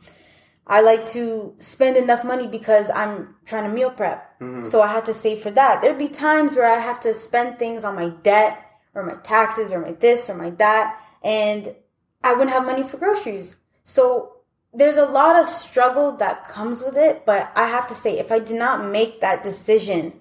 I 0.66 0.80
like 0.80 1.06
to 1.08 1.54
spend 1.58 1.96
enough 1.96 2.24
money 2.24 2.46
because 2.46 2.90
I'm 2.90 3.36
trying 3.46 3.64
to 3.64 3.70
meal 3.70 3.90
prep. 3.90 4.36
So 4.66 4.82
I 4.82 4.88
had 4.88 5.06
to 5.06 5.14
save 5.14 5.40
for 5.40 5.50
that. 5.52 5.80
There'd 5.80 5.98
be 5.98 6.08
times 6.08 6.56
where 6.56 6.70
I 6.70 6.78
have 6.78 7.00
to 7.00 7.14
spend 7.14 7.58
things 7.58 7.84
on 7.84 7.94
my 7.94 8.10
debt 8.22 8.62
or 8.94 9.02
my 9.04 9.14
taxes 9.22 9.72
or 9.72 9.80
my 9.80 9.92
this 9.92 10.28
or 10.28 10.34
my 10.34 10.50
that, 10.50 11.00
and 11.22 11.74
I 12.22 12.32
wouldn't 12.32 12.50
have 12.50 12.66
money 12.66 12.82
for 12.82 12.98
groceries. 12.98 13.56
So 13.84 14.36
there's 14.74 14.96
a 14.98 15.06
lot 15.06 15.36
of 15.36 15.46
struggle 15.46 16.16
that 16.18 16.48
comes 16.48 16.82
with 16.82 16.96
it, 16.96 17.24
but 17.24 17.50
I 17.54 17.66
have 17.66 17.86
to 17.88 17.94
say, 17.94 18.18
if 18.18 18.30
I 18.30 18.38
did 18.38 18.58
not 18.58 18.84
make 18.84 19.20
that 19.20 19.42
decision 19.42 20.20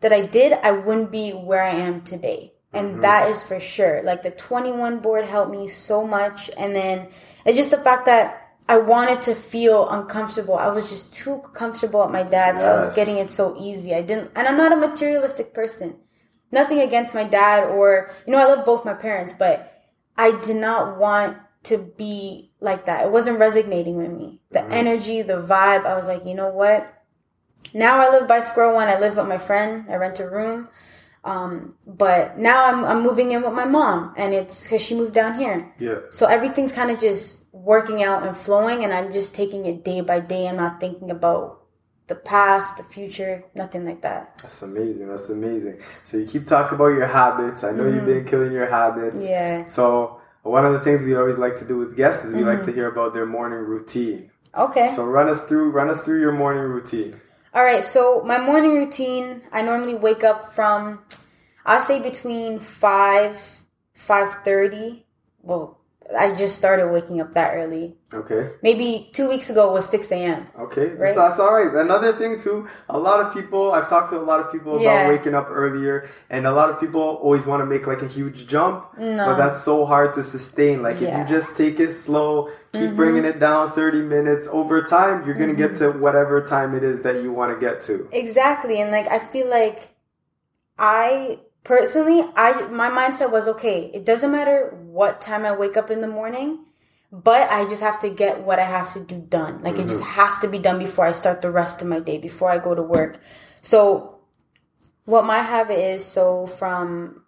that 0.00 0.12
I 0.12 0.22
did, 0.26 0.52
I 0.52 0.70
wouldn't 0.70 1.10
be 1.10 1.32
where 1.32 1.62
I 1.62 1.70
am 1.70 2.02
today. 2.02 2.52
And 2.72 2.92
mm-hmm. 2.92 3.00
that 3.00 3.30
is 3.30 3.42
for 3.42 3.60
sure. 3.60 4.02
Like 4.02 4.22
the 4.22 4.30
21 4.30 5.00
board 5.00 5.24
helped 5.24 5.50
me 5.50 5.68
so 5.68 6.06
much. 6.06 6.50
And 6.56 6.74
then 6.74 7.08
it's 7.44 7.56
just 7.56 7.70
the 7.70 7.78
fact 7.78 8.06
that 8.06 8.48
I 8.68 8.76
wanted 8.76 9.22
to 9.22 9.34
feel 9.34 9.88
uncomfortable. 9.88 10.56
I 10.56 10.68
was 10.68 10.90
just 10.90 11.12
too 11.12 11.38
comfortable 11.54 12.04
at 12.04 12.10
my 12.10 12.22
dad's. 12.22 12.60
I 12.60 12.74
was 12.74 12.94
getting 12.94 13.16
it 13.16 13.30
so 13.30 13.56
easy. 13.58 13.94
I 13.94 14.02
didn't, 14.02 14.30
and 14.36 14.46
I'm 14.46 14.58
not 14.58 14.72
a 14.72 14.76
materialistic 14.76 15.54
person. 15.54 15.96
Nothing 16.52 16.80
against 16.80 17.14
my 17.14 17.24
dad 17.24 17.64
or, 17.64 18.10
you 18.26 18.32
know, 18.32 18.38
I 18.38 18.44
love 18.44 18.66
both 18.66 18.84
my 18.84 18.94
parents, 18.94 19.32
but 19.38 19.82
I 20.18 20.38
did 20.40 20.56
not 20.56 20.98
want 20.98 21.38
to 21.64 21.78
be 21.78 22.50
like 22.60 22.84
that. 22.86 23.06
It 23.06 23.12
wasn't 23.12 23.38
resonating 23.38 23.96
with 23.96 24.12
me. 24.12 24.40
The 24.50 24.60
mm-hmm. 24.60 24.72
energy, 24.72 25.22
the 25.22 25.42
vibe, 25.42 25.86
I 25.86 25.96
was 25.96 26.06
like, 26.06 26.26
you 26.26 26.34
know 26.34 26.50
what? 26.50 26.94
Now 27.72 28.00
I 28.00 28.10
live 28.10 28.28
by 28.28 28.40
Square 28.40 28.74
One. 28.74 28.88
I 28.88 28.98
live 28.98 29.16
with 29.16 29.28
my 29.28 29.38
friend. 29.38 29.86
I 29.88 29.96
rent 29.96 30.20
a 30.20 30.28
room. 30.28 30.68
Um, 31.28 31.74
but 31.86 32.38
now 32.38 32.64
I'm, 32.64 32.84
I'm 32.84 33.02
moving 33.02 33.32
in 33.32 33.42
with 33.42 33.52
my 33.52 33.64
mom 33.66 34.14
and 34.16 34.32
it's 34.32 34.62
because 34.64 34.80
she 34.82 34.94
moved 34.94 35.12
down 35.14 35.38
here. 35.38 35.74
Yeah. 35.78 35.98
So 36.10 36.26
everything's 36.26 36.72
kind 36.72 36.90
of 36.90 36.98
just 37.00 37.40
working 37.52 38.02
out 38.02 38.26
and 38.26 38.36
flowing, 38.36 38.84
and 38.84 38.92
I'm 38.94 39.12
just 39.12 39.34
taking 39.34 39.66
it 39.66 39.84
day 39.84 40.00
by 40.00 40.20
day. 40.20 40.48
I'm 40.48 40.56
not 40.56 40.80
thinking 40.80 41.10
about 41.10 41.60
the 42.06 42.14
past, 42.14 42.76
the 42.78 42.84
future, 42.84 43.44
nothing 43.54 43.84
like 43.84 44.00
that. 44.02 44.38
That's 44.42 44.62
amazing. 44.62 45.08
That's 45.08 45.28
amazing. 45.28 45.80
So 46.04 46.16
you 46.16 46.26
keep 46.26 46.46
talking 46.46 46.76
about 46.76 46.88
your 46.88 47.06
habits. 47.06 47.64
I 47.64 47.72
know 47.72 47.86
you've 47.86 48.06
been 48.06 48.24
killing 48.24 48.52
your 48.52 48.66
habits. 48.68 49.16
Mm-hmm. 49.18 49.26
Yeah. 49.26 49.64
So 49.66 50.20
one 50.42 50.64
of 50.64 50.72
the 50.72 50.80
things 50.80 51.04
we 51.04 51.14
always 51.16 51.36
like 51.36 51.56
to 51.58 51.66
do 51.66 51.76
with 51.76 51.96
guests 51.96 52.24
is 52.24 52.32
we 52.32 52.40
Mm-hmm. 52.40 52.48
like 52.48 52.64
to 52.64 52.72
hear 52.72 52.88
about 52.88 53.12
their 53.12 53.26
morning 53.26 53.58
routine. 53.58 54.30
Okay. 54.56 54.88
So 54.96 55.04
run 55.04 55.28
us 55.28 55.44
through 55.44 55.70
run 55.72 55.90
us 55.90 56.02
through 56.04 56.20
your 56.20 56.32
morning 56.32 56.62
routine. 56.62 57.20
All 57.54 57.64
right. 57.64 57.84
So 57.84 58.22
my 58.24 58.38
morning 58.38 58.74
routine, 58.76 59.42
I 59.52 59.60
normally 59.62 59.94
wake 59.94 60.22
up 60.24 60.54
from, 60.54 61.00
I'd 61.68 61.82
say 61.82 62.00
between 62.00 62.58
five, 62.58 63.36
five 63.94 64.32
thirty. 64.44 65.04
Well, 65.42 65.78
I 66.18 66.34
just 66.34 66.56
started 66.56 66.90
waking 66.90 67.20
up 67.20 67.32
that 67.34 67.54
early. 67.54 67.94
Okay. 68.14 68.48
Maybe 68.62 69.10
two 69.12 69.28
weeks 69.28 69.50
ago 69.50 69.70
was 69.70 69.86
six 69.86 70.10
a.m. 70.10 70.46
Okay, 70.58 70.86
Right. 70.96 71.14
so 71.14 71.20
that's 71.28 71.38
all 71.38 71.52
right. 71.52 71.70
Another 71.74 72.12
thing 72.14 72.40
too, 72.40 72.66
a 72.88 72.98
lot 72.98 73.20
of 73.20 73.34
people 73.34 73.72
I've 73.72 73.88
talked 73.90 74.08
to 74.12 74.18
a 74.18 74.24
lot 74.24 74.40
of 74.40 74.50
people 74.50 74.80
about 74.80 75.08
waking 75.10 75.34
up 75.34 75.48
earlier, 75.50 76.08
and 76.30 76.46
a 76.46 76.52
lot 76.52 76.70
of 76.70 76.80
people 76.80 77.02
always 77.02 77.44
want 77.44 77.60
to 77.60 77.66
make 77.66 77.86
like 77.86 78.00
a 78.00 78.06
huge 78.08 78.46
jump, 78.46 78.96
No. 78.98 79.26
but 79.26 79.36
that's 79.36 79.62
so 79.62 79.84
hard 79.84 80.14
to 80.14 80.22
sustain. 80.22 80.82
Like 80.82 80.98
Yeah. 80.98 81.10
Mm-hmm. 81.10 81.22
if 81.24 81.30
you 81.30 81.36
just 81.36 81.56
take 81.56 81.78
it 81.78 81.92
slow, 81.92 82.48
keep 82.72 82.96
bringing 82.96 83.26
it 83.26 83.38
down 83.38 83.72
thirty 83.72 84.00
minutes 84.00 84.48
over 84.50 84.82
time, 84.82 85.26
you're 85.26 85.34
gonna 85.42 85.52
get 85.64 85.76
to 85.76 85.92
whatever 85.92 86.40
time 86.40 86.74
it 86.74 86.82
is 86.82 87.02
that 87.02 87.22
you 87.22 87.30
want 87.32 87.52
to 87.52 87.60
get 87.60 87.82
to. 87.82 88.08
Exactly. 88.12 88.80
And 88.80 88.90
like 88.90 89.08
I 89.08 89.18
feel 89.18 89.48
like 89.50 89.90
I 90.78 91.40
personally 91.64 92.24
I 92.36 92.62
my 92.68 92.90
mindset 92.90 93.30
was 93.30 93.48
okay, 93.48 93.90
it 93.94 94.04
doesn't 94.04 94.30
matter 94.30 94.76
what 94.86 95.20
time 95.20 95.44
I 95.44 95.52
wake 95.52 95.76
up 95.76 95.90
in 95.90 96.00
the 96.00 96.08
morning, 96.08 96.64
but 97.12 97.50
I 97.50 97.64
just 97.64 97.82
have 97.82 98.00
to 98.00 98.10
get 98.10 98.42
what 98.42 98.58
I 98.58 98.64
have 98.64 98.92
to 98.94 99.00
do 99.00 99.18
done. 99.18 99.62
Like 99.62 99.78
it 99.78 99.88
just 99.88 100.02
has 100.02 100.38
to 100.38 100.48
be 100.48 100.58
done 100.58 100.78
before 100.78 101.06
I 101.06 101.12
start 101.12 101.42
the 101.42 101.50
rest 101.50 101.80
of 101.82 101.88
my 101.88 102.00
day, 102.00 102.18
before 102.18 102.50
I 102.50 102.58
go 102.58 102.74
to 102.74 102.82
work. 102.82 103.20
So 103.60 104.20
what 105.04 105.24
my 105.24 105.42
habit 105.42 105.78
is, 105.78 106.04
so 106.04 106.46
from 106.46 107.24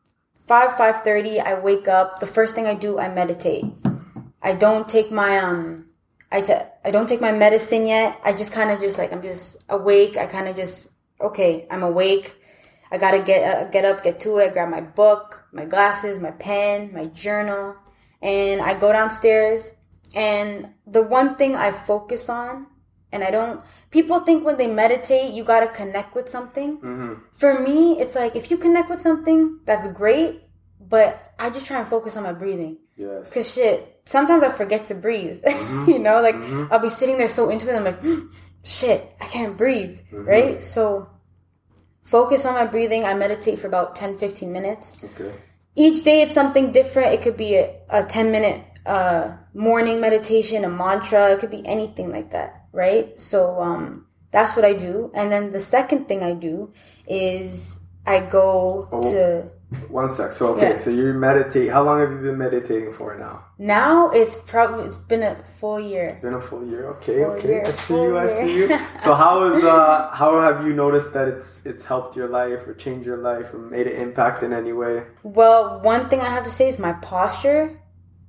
5 0.46 0.76
5:30 0.76 1.40
I 1.40 1.54
wake 1.60 1.88
up, 1.88 2.20
the 2.20 2.26
first 2.26 2.54
thing 2.54 2.66
I 2.66 2.74
do 2.74 2.98
I 2.98 3.08
meditate. 3.08 3.64
I 4.42 4.54
don't 4.54 4.88
take 4.88 5.10
my 5.10 5.38
um 5.38 5.86
I 6.32 6.40
t- 6.42 6.54
I 6.84 6.90
don't 6.90 7.08
take 7.08 7.20
my 7.20 7.32
medicine 7.32 7.86
yet. 7.86 8.20
I 8.24 8.32
just 8.32 8.52
kind 8.52 8.70
of 8.70 8.80
just 8.80 8.98
like 8.98 9.12
I'm 9.12 9.22
just 9.22 9.56
awake. 9.68 10.16
I 10.16 10.26
kind 10.26 10.48
of 10.48 10.56
just 10.56 10.88
okay. 11.20 11.66
I'm 11.70 11.82
awake. 11.82 12.36
I 12.90 12.98
gotta 12.98 13.20
get 13.20 13.42
uh, 13.42 13.64
get 13.70 13.84
up, 13.84 14.02
get 14.02 14.20
to 14.20 14.38
it. 14.38 14.52
Grab 14.52 14.68
my 14.68 14.80
book, 14.80 15.44
my 15.52 15.64
glasses, 15.64 16.18
my 16.18 16.32
pen, 16.32 16.92
my 16.92 17.06
journal, 17.06 17.76
and 18.20 18.60
I 18.60 18.78
go 18.78 18.92
downstairs. 18.92 19.70
And 20.14 20.70
the 20.86 21.02
one 21.02 21.36
thing 21.36 21.54
I 21.54 21.70
focus 21.70 22.28
on, 22.28 22.66
and 23.12 23.22
I 23.22 23.30
don't. 23.30 23.62
People 23.90 24.20
think 24.20 24.44
when 24.44 24.56
they 24.56 24.66
meditate, 24.66 25.32
you 25.32 25.44
gotta 25.44 25.68
connect 25.68 26.14
with 26.14 26.28
something. 26.28 26.78
Mm-hmm. 26.78 27.14
For 27.34 27.60
me, 27.60 28.00
it's 28.00 28.14
like 28.16 28.34
if 28.34 28.50
you 28.50 28.56
connect 28.56 28.90
with 28.90 29.00
something, 29.00 29.60
that's 29.64 29.86
great. 29.88 30.42
But 30.80 31.32
I 31.38 31.50
just 31.50 31.66
try 31.66 31.78
and 31.78 31.88
focus 31.88 32.16
on 32.16 32.24
my 32.24 32.32
breathing. 32.32 32.78
Yes. 32.96 33.32
Cause 33.32 33.52
shit, 33.52 34.02
sometimes 34.04 34.42
I 34.42 34.50
forget 34.50 34.86
to 34.86 34.94
breathe. 34.94 35.42
Mm-hmm. 35.70 35.90
you 35.90 35.98
know, 36.00 36.20
like 36.20 36.34
mm-hmm. 36.34 36.72
I'll 36.72 36.80
be 36.80 36.88
sitting 36.88 37.16
there 37.16 37.28
so 37.28 37.48
into 37.48 37.70
it, 37.70 37.76
I'm 37.76 37.84
like, 37.84 38.02
shit, 38.64 39.14
I 39.20 39.26
can't 39.26 39.56
breathe, 39.56 40.00
right? 40.10 40.64
So 40.64 41.08
focus 42.10 42.44
on 42.44 42.54
my 42.54 42.66
breathing. 42.66 43.04
I 43.04 43.14
meditate 43.14 43.58
for 43.60 43.68
about 43.68 43.94
10, 43.94 44.18
15 44.18 44.52
minutes. 44.52 44.98
Okay. 45.04 45.32
Each 45.76 46.02
day 46.02 46.22
it's 46.22 46.34
something 46.34 46.72
different. 46.72 47.14
It 47.14 47.22
could 47.22 47.36
be 47.36 47.54
a, 47.54 47.76
a 47.88 48.04
10 48.04 48.32
minute 48.32 48.64
uh, 48.84 49.36
morning 49.54 50.00
meditation, 50.00 50.64
a 50.64 50.68
mantra. 50.68 51.30
It 51.30 51.38
could 51.38 51.50
be 51.50 51.64
anything 51.66 52.10
like 52.10 52.30
that, 52.32 52.66
right? 52.72 53.18
So 53.20 53.60
um, 53.60 54.06
that's 54.32 54.56
what 54.56 54.64
I 54.64 54.72
do. 54.72 55.12
And 55.14 55.30
then 55.30 55.52
the 55.52 55.60
second 55.60 56.08
thing 56.08 56.22
I 56.24 56.34
do 56.34 56.72
is 57.06 57.78
I 58.06 58.20
go 58.20 58.88
to 58.90 59.48
One 59.88 60.08
sec. 60.08 60.32
So 60.32 60.54
okay, 60.54 60.70
Yeah. 60.70 60.76
so 60.76 60.90
you 60.90 61.12
meditate. 61.14 61.70
How 61.70 61.82
long 61.84 62.00
have 62.00 62.10
you 62.10 62.18
been 62.18 62.38
meditating 62.38 62.92
for 62.92 63.16
now? 63.16 63.44
now. 63.56 64.10
It's 64.10 64.36
probably 64.36 64.84
it's 64.86 64.96
been 64.96 65.22
a 65.22 65.36
full 65.60 65.78
year. 65.78 66.18
Been 66.22 66.34
a 66.34 66.40
full 66.40 66.66
year. 66.66 66.86
Okay, 66.94 67.18
Full 67.22 67.32
okay. 67.34 67.48
year, 67.48 67.62
I 67.64 67.70
see 67.70 67.94
you. 67.94 68.18
I 68.18 68.26
see 68.28 68.56
you. 68.58 68.78
So 69.00 69.14
how 69.14 69.44
is 69.44 69.62
uh 69.62 70.10
how 70.12 70.40
have 70.40 70.66
you 70.66 70.72
noticed 70.72 71.12
that 71.12 71.28
it's 71.28 71.60
it's 71.64 71.84
helped 71.84 72.16
your 72.16 72.28
life 72.28 72.66
or 72.66 72.74
changed 72.74 73.06
your 73.06 73.18
life 73.18 73.54
or 73.54 73.58
made 73.58 73.86
an 73.86 73.96
impact 74.06 74.42
in 74.42 74.52
any 74.52 74.72
way? 74.72 75.04
Well, 75.22 75.80
one 75.82 76.08
thing 76.08 76.20
I 76.20 76.30
have 76.30 76.44
to 76.44 76.50
say 76.50 76.66
is 76.68 76.78
my 76.78 76.94
posture 76.94 77.80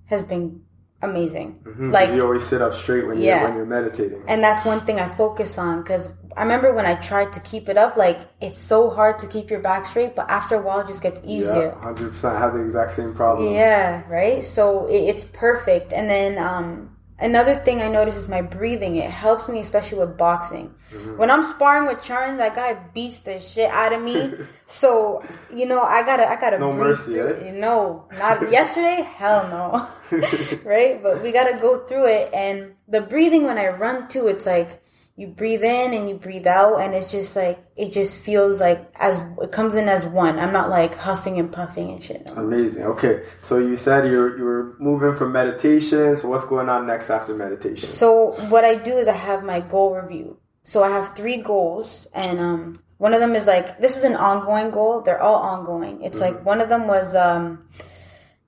has 0.05 0.21
been 0.23 0.61
amazing. 1.01 1.59
Mhm, 1.63 1.77
'cause 1.87 1.93
Like, 1.93 2.09
you 2.11 2.23
always 2.23 2.43
sit 2.43 2.61
up 2.61 2.73
straight 2.73 3.07
when 3.07 3.17
Yeah. 3.19 3.39
you're 3.39 3.47
when 3.49 3.57
you're 3.57 3.65
meditating. 3.65 4.21
and 4.27 4.43
that's 4.43 4.65
one 4.65 4.81
thing 4.81 4.99
I 4.99 5.07
focus 5.07 5.57
on 5.57 5.81
because 5.81 6.09
I 6.37 6.43
remember 6.43 6.73
when 6.73 6.85
I 6.85 6.95
tried 6.95 7.33
to 7.33 7.39
keep 7.41 7.67
it 7.67 7.77
up, 7.77 7.97
like 7.97 8.19
it's 8.39 8.59
so 8.59 8.89
hard 8.89 9.19
to 9.19 9.27
keep 9.27 9.49
your 9.49 9.59
back 9.59 9.85
straight, 9.85 10.15
but 10.15 10.29
after 10.29 10.55
a 10.55 10.61
while 10.61 10.79
it 10.79 10.87
just 10.87 11.01
gets 11.01 11.19
easier. 11.25 11.75
hundred 11.81 12.11
percent. 12.11 12.37
Have 12.37 12.53
the 12.53 12.61
exact 12.61 12.91
same 12.91 13.13
problem. 13.13 13.53
Yeah, 13.53 14.01
right. 14.09 14.43
So 14.43 14.85
it, 14.87 14.99
it's 15.11 15.25
perfect. 15.25 15.91
And 15.91 16.09
then 16.09 16.37
um, 16.37 16.95
another 17.21 17.55
thing 17.55 17.81
I 17.81 17.87
notice 17.87 18.15
is 18.15 18.27
my 18.27 18.41
breathing. 18.41 18.95
It 18.97 19.09
helps 19.09 19.47
me, 19.47 19.59
especially 19.59 19.99
with 19.99 20.17
boxing. 20.17 20.73
Mm-hmm. 20.91 21.17
When 21.17 21.31
I'm 21.31 21.43
sparring 21.43 21.87
with 21.87 22.01
Charan, 22.01 22.37
that 22.37 22.55
guy 22.55 22.73
beats 22.93 23.19
the 23.19 23.39
shit 23.39 23.69
out 23.69 23.93
of 23.93 24.01
me. 24.01 24.33
so 24.65 25.23
you 25.53 25.65
know, 25.65 25.81
I 25.81 26.03
gotta, 26.03 26.29
I 26.29 26.35
gotta 26.39 26.59
No 26.59 26.71
breathe 26.71 26.79
mercy, 26.79 27.13
through 27.13 27.27
eh? 27.27 27.47
it. 27.47 27.53
No, 27.53 28.07
not 28.17 28.51
yesterday. 28.51 29.03
Hell 29.03 29.47
no. 29.47 30.19
right, 30.63 31.01
but 31.01 31.21
we 31.21 31.31
gotta 31.31 31.57
go 31.59 31.85
through 31.85 32.07
it. 32.07 32.33
And 32.33 32.73
the 32.87 33.01
breathing 33.01 33.45
when 33.45 33.57
I 33.57 33.67
run 33.69 34.07
too, 34.07 34.27
it's 34.27 34.45
like. 34.45 34.83
You 35.17 35.27
breathe 35.27 35.63
in 35.63 35.93
and 35.93 36.09
you 36.09 36.15
breathe 36.15 36.47
out, 36.47 36.77
and 36.77 36.95
it's 36.95 37.11
just 37.11 37.35
like 37.35 37.63
it 37.75 37.91
just 37.91 38.17
feels 38.17 38.59
like 38.59 38.91
as 38.95 39.19
it 39.41 39.51
comes 39.51 39.75
in 39.75 39.87
as 39.89 40.05
one. 40.05 40.39
I'm 40.39 40.53
not 40.53 40.69
like 40.69 40.95
huffing 40.97 41.37
and 41.37 41.51
puffing 41.51 41.91
and 41.91 42.03
shit. 42.03 42.25
No. 42.25 42.33
Amazing. 42.33 42.83
Okay, 42.83 43.23
so 43.41 43.59
you 43.59 43.75
said 43.75 44.09
you're 44.09 44.37
you 44.37 44.43
were 44.43 44.75
moving 44.79 45.13
from 45.13 45.31
meditation. 45.31 46.15
So 46.15 46.29
what's 46.29 46.45
going 46.45 46.69
on 46.69 46.87
next 46.87 47.09
after 47.09 47.35
meditation? 47.35 47.87
So 47.87 48.31
what 48.49 48.63
I 48.63 48.75
do 48.75 48.97
is 48.97 49.07
I 49.07 49.13
have 49.13 49.43
my 49.43 49.59
goal 49.59 49.95
review. 49.95 50.39
So 50.63 50.83
I 50.83 50.89
have 50.89 51.15
three 51.15 51.41
goals, 51.41 52.07
and 52.13 52.39
um, 52.39 52.79
one 52.97 53.13
of 53.13 53.19
them 53.19 53.35
is 53.35 53.47
like 53.47 53.79
this 53.79 53.97
is 53.97 54.03
an 54.03 54.15
ongoing 54.15 54.71
goal. 54.71 55.01
They're 55.01 55.21
all 55.21 55.41
ongoing. 55.41 56.03
It's 56.03 56.19
like 56.19 56.45
one 56.45 56.61
of 56.61 56.69
them 56.69 56.87
was 56.87 57.15
um, 57.15 57.67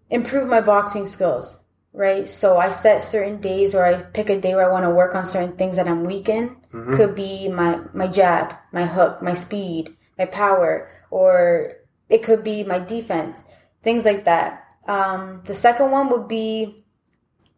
improve 0.10 0.48
my 0.48 0.62
boxing 0.62 1.08
skills. 1.08 1.58
Right. 1.94 2.28
So 2.28 2.58
I 2.58 2.72
set 2.72 3.04
certain 3.04 3.40
days, 3.40 3.76
or 3.76 3.86
I 3.86 4.02
pick 4.02 4.30
a 4.30 4.42
day 4.42 4.56
where 4.56 4.68
I 4.68 4.72
want 4.72 4.84
to 4.84 4.90
work 4.90 5.14
on 5.14 5.26
certain 5.26 5.56
things 5.56 5.76
that 5.76 5.88
I'm 5.88 6.04
weak 6.04 6.28
in. 6.28 6.58
Could 6.96 7.14
be 7.16 7.50
my 7.50 7.82
my 7.94 8.08
jab, 8.08 8.56
my 8.72 8.86
hook, 8.86 9.22
my 9.22 9.36
speed, 9.36 9.96
my 10.18 10.26
power, 10.26 10.90
or 11.12 11.74
it 12.10 12.24
could 12.24 12.44
be 12.44 12.64
my 12.64 12.80
defense, 12.80 13.44
things 13.84 14.06
like 14.06 14.26
that. 14.26 14.66
Um, 14.88 15.42
the 15.46 15.54
second 15.54 15.92
one 15.92 16.10
would 16.10 16.28
be 16.28 16.84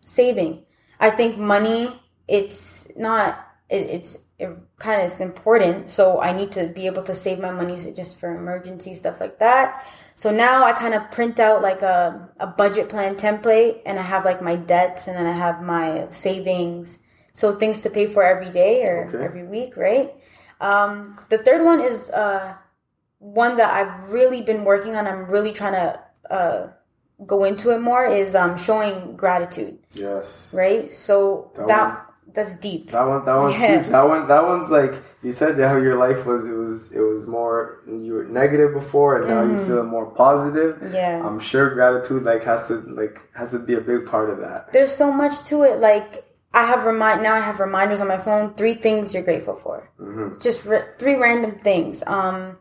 saving. 0.06 0.65
I 1.00 1.10
think 1.12 1.38
money, 1.38 1.89
it's 2.27 2.88
not, 2.96 3.46
it, 3.70 3.88
it's 3.89 4.18
it 4.38 4.50
kind 4.80 5.01
of, 5.01 5.12
it's 5.12 5.22
important. 5.22 5.89
So 5.89 6.20
I 6.22 6.32
need 6.34 6.51
to 6.54 6.68
be 6.68 6.88
able 6.88 7.04
to 7.04 7.15
save 7.15 7.39
my 7.39 7.51
money 7.51 7.77
just 7.94 8.20
for 8.20 8.36
emergency 8.36 8.94
stuff 8.94 9.22
like 9.22 9.39
that. 9.39 9.86
So 10.15 10.30
now 10.32 10.63
I 10.65 10.74
kind 10.74 10.94
of 10.94 11.10
print 11.12 11.39
out 11.39 11.62
like 11.62 11.82
a, 11.82 12.30
a 12.39 12.48
budget 12.48 12.89
plan 12.89 13.15
template 13.15 13.82
and 13.86 13.98
I 13.98 14.01
have 14.01 14.25
like 14.25 14.42
my 14.42 14.56
debts 14.56 15.08
and 15.08 15.15
then 15.15 15.25
I 15.25 15.32
have 15.32 15.62
my 15.62 16.08
savings. 16.12 17.00
So 17.34 17.56
things 17.56 17.82
to 17.82 17.89
pay 17.89 18.08
for 18.08 18.24
every 18.24 18.50
day 18.51 18.84
or 18.86 19.06
Okay. 19.08 19.24
every 19.24 19.44
week, 19.46 19.77
right? 19.77 20.13
Um, 20.62 21.20
the 21.30 21.38
third 21.38 21.63
one 21.63 21.82
is, 21.82 22.10
uh, 22.10 22.56
one 23.20 23.58
that 23.58 23.74
I've 23.74 24.12
really 24.12 24.42
been 24.42 24.63
working 24.65 24.96
on. 24.96 25.08
I'm 25.08 25.25
really 25.25 25.51
trying 25.51 25.74
to, 25.74 26.01
uh, 26.30 26.68
go 27.25 27.46
into 27.46 27.72
it 27.72 27.80
more 27.80 28.06
is 28.06 28.36
um 28.36 28.58
showing 28.58 29.15
gratitude 29.15 29.80
yes. 29.94 30.51
right 30.54 30.94
so 30.94 31.50
That 31.56 31.68
that, 31.68 32.06
that's 32.36 32.54
deep 32.60 32.92
That 32.92 33.06
one, 33.08 33.25
that 33.25 33.36
one's 33.36 33.54
Yeah. 33.60 33.68
huge. 33.77 33.88
That 33.88 34.08
one, 34.08 34.27
that 34.27 34.44
one's 34.51 34.70
like 34.70 34.94
you 35.24 35.32
said 35.32 35.58
how 35.58 35.77
your 35.77 35.98
life 35.98 36.25
was. 36.25 36.46
It 36.46 36.54
was, 36.63 36.92
it 36.92 37.00
was 37.01 37.25
more 37.25 37.82
you 37.88 38.13
were 38.13 38.25
negative 38.25 38.74
before, 38.74 39.18
and 39.18 39.27
now 39.30 39.42
Mm-hmm. 39.44 39.58
you 39.60 39.65
feel 39.68 39.84
more 39.84 40.08
positive. 40.12 40.72
yeah 40.94 41.22
I'm 41.25 41.39
sure 41.39 41.65
gratitude 41.74 42.24
like 42.24 42.44
has 42.44 42.68
to 42.68 42.75
like 43.01 43.18
has 43.34 43.51
to 43.51 43.60
be 43.60 43.74
a 43.75 43.82
big 43.82 44.06
part 44.06 44.30
of 44.30 44.38
that. 44.46 44.72
there's 44.74 44.94
so 45.04 45.12
much 45.12 45.36
to 45.50 45.63
it 45.63 45.80
like 45.80 46.10
I 46.54 46.63
have 46.72 46.86
remind 46.86 47.22
now 47.24 47.34
I 47.36 47.39
have 47.50 47.60
reminders 47.60 48.00
on 48.01 48.08
my 48.08 48.18
phone. 48.27 48.54
Three 48.54 48.75
things 48.75 49.13
you're 49.13 49.24
grateful 49.24 49.56
for. 49.56 49.89
Mm-hmm. 50.00 50.39
Just 50.39 50.63
re- 50.65 50.88
three 51.00 51.15
random 51.15 51.60
things. 51.60 52.01
Um, 52.08 52.58